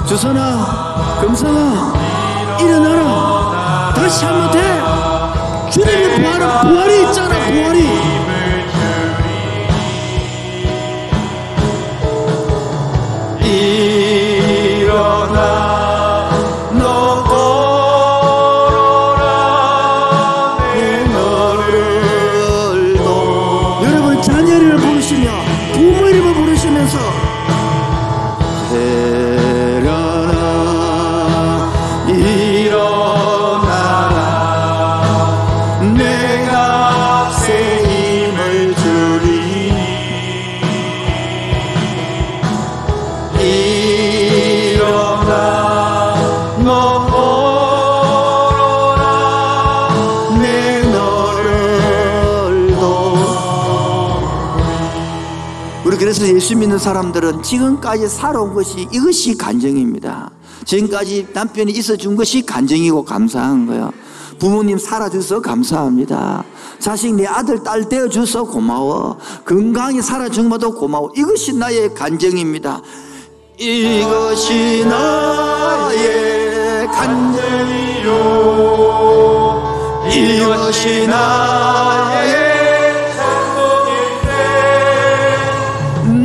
주선아 0.07 1.18
금성아 1.20 2.59
일어나라. 2.61 3.92
다시 3.94 4.24
하면 4.24 4.50
돼. 4.52 5.70
주님의 5.70 6.20
부활은 6.22 6.61
부활이 6.68 7.02
있잖아 7.09 7.34
부활이 7.46 8.13
일 13.55 13.93
예수 56.45 56.59
믿는 56.59 56.78
사람들은 56.78 57.42
지금까지 57.42 58.07
살아온 58.07 58.53
것이 58.53 58.86
이것이 58.92 59.34
간정입니다. 59.34 60.30
지금까지 60.66 61.28
남편이 61.32 61.72
있어준 61.72 62.16
것이 62.16 62.45
간정이고 62.45 63.03
감사한 63.03 63.66
거예요. 63.66 63.90
부모님 64.38 64.76
살아줘서 64.76 65.40
감사합니다. 65.40 66.45
자식 66.78 67.14
내 67.14 67.24
아들 67.24 67.62
딸 67.62 67.88
되어줘서 67.88 68.45
고마워. 68.45 69.16
건강히 69.47 70.03
살아준 70.03 70.51
것도 70.51 70.74
고마워. 70.74 71.11
이것이 71.16 71.55
나의 71.55 71.95
간정입니다. 71.95 72.82
이것이 73.57 74.84
나의 74.84 76.86
간증이요. 76.88 78.12
이것이 80.12 81.07
나의 81.07 82.43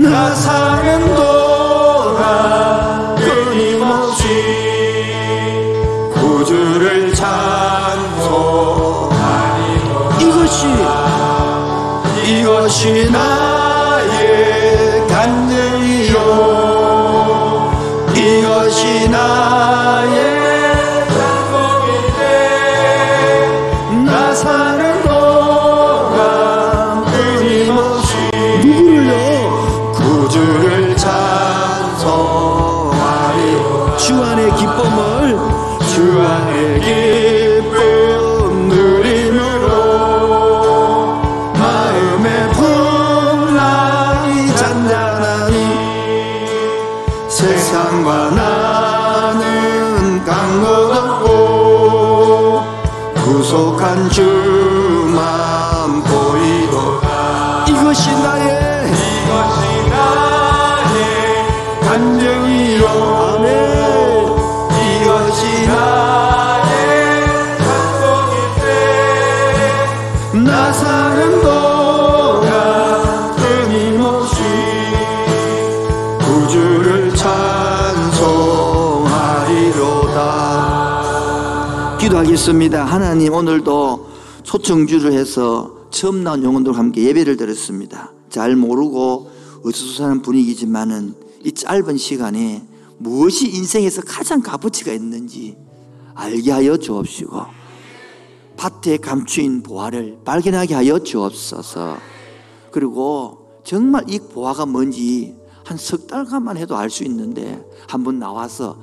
나 0.10 0.34
사는 0.34 1.16
동안 1.16 3.16
끊임없이 3.16 4.24
구주를 6.14 7.14
찬송하니 7.14 8.50
이것이 10.20 10.66
이것이 12.26 13.12
나 13.12 13.39
기도하겠습니다 82.40 82.86
하나님 82.86 83.34
오늘도 83.34 84.08
초청주를 84.44 85.12
해서 85.12 85.76
처음 85.92 86.24
나온 86.24 86.42
영혼들과 86.44 86.78
함께 86.78 87.04
예배를 87.04 87.36
드렸습니다 87.36 88.14
잘 88.30 88.56
모르고 88.56 89.30
어수선한 89.66 90.22
분위기지만은 90.22 91.16
이 91.44 91.52
짧은 91.52 91.98
시간에 91.98 92.66
무엇이 92.98 93.50
인생에서 93.50 94.02
가장 94.04 94.42
값어치가 94.42 94.94
있는지 94.94 95.58
알게 96.16 96.52
하여 96.52 96.78
주옵시고 96.78 97.42
밭에 98.56 98.98
감추인 98.98 99.62
보화를 99.62 100.20
발견하게 100.26 100.76
하여 100.76 101.00
주옵소서. 101.00 101.98
그리고 102.72 103.62
정말 103.64 104.04
이 104.10 104.20
보화가 104.20 104.66
뭔지 104.66 105.36
한 105.66 105.78
석 105.78 106.08
달간만 106.08 106.58
해도 106.58 106.76
알 106.76 106.90
수 106.90 107.04
있는데 107.04 107.64
한번 107.88 108.18
나와서 108.20 108.78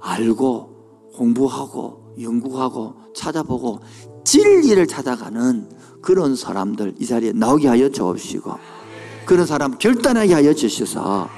알고 0.00 1.12
공부하고 1.14 2.01
연구하고 2.20 2.94
찾아보고 3.14 3.80
진리를 4.24 4.86
찾아가는 4.86 5.68
그런 6.00 6.36
사람들 6.36 6.94
이 6.98 7.06
자리에 7.06 7.32
나오게 7.32 7.68
하여 7.68 7.88
주옵시고 7.88 8.54
그런 9.24 9.46
사람 9.46 9.78
결단하게 9.78 10.34
하여 10.34 10.52
주셔서 10.52 11.28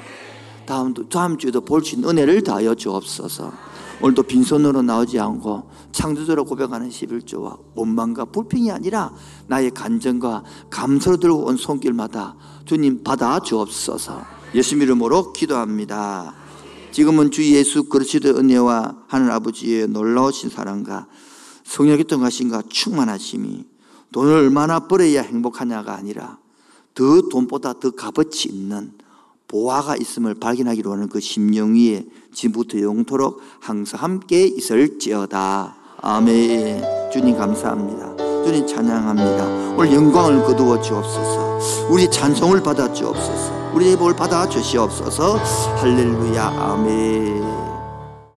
다음, 0.66 0.94
다음 1.10 1.36
주에도 1.36 1.60
볼 1.60 1.82
수 1.84 1.94
있는 1.94 2.08
은혜를 2.08 2.42
다하여 2.42 2.74
주옵소서. 2.74 3.52
오늘도 4.00 4.22
빈손으로 4.24 4.82
나오지 4.82 5.20
않고 5.20 5.70
창조주로 5.92 6.44
고백하는 6.44 6.88
11조와 6.88 7.58
원망과 7.74 8.26
불평이 8.26 8.70
아니라 8.70 9.12
나의 9.46 9.70
간정과 9.70 10.42
감사로 10.70 11.18
들고 11.18 11.44
온 11.46 11.56
손길마다 11.56 12.34
주님 12.64 13.02
받아 13.04 13.38
주옵소서. 13.40 14.22
예수 14.54 14.76
이름으로 14.76 15.32
기도합니다. 15.32 16.34
지금은 16.95 17.32
주 17.32 17.45
예수 17.45 17.88
그리스도의 17.88 18.36
은혜와 18.36 19.07
하늘 19.09 19.32
아버지의 19.32 19.88
놀라우신 19.88 20.49
사랑과 20.49 21.09
성령의 21.64 22.05
동하신과 22.05 22.62
충만하심이 22.68 23.64
돈을 24.12 24.32
얼마나 24.32 24.78
벌어야 24.86 25.22
행복하냐가 25.22 25.97
아니라 25.97 26.38
더 26.95 27.22
돈보다 27.22 27.80
더 27.80 27.90
값어치 27.90 28.49
있는 28.49 28.92
보화가 29.49 29.97
있음을 29.97 30.34
발견하기로 30.34 30.92
하는 30.92 31.09
그 31.09 31.18
심령 31.18 31.74
위에 31.74 32.07
지금부터 32.32 32.80
영토록 32.80 33.40
항상 33.59 34.01
함께 34.01 34.47
있을지어다. 34.47 35.74
아멘. 36.01 37.11
주님 37.12 37.36
감사합니다. 37.36 38.34
주님 38.45 38.66
찬양합니다. 38.66 39.74
오늘 39.74 39.95
영광을 39.95 40.45
거두어 40.45 40.80
주옵소서. 40.80 41.88
우리 41.88 42.11
찬송을 42.11 42.62
받아 42.62 42.92
주옵소서. 42.92 43.70
우리의 43.72 43.97
볼 43.97 44.14
받아 44.14 44.47
주시옵소서. 44.47 45.38
할렐루야. 45.78 46.45
아멘. 46.45 47.63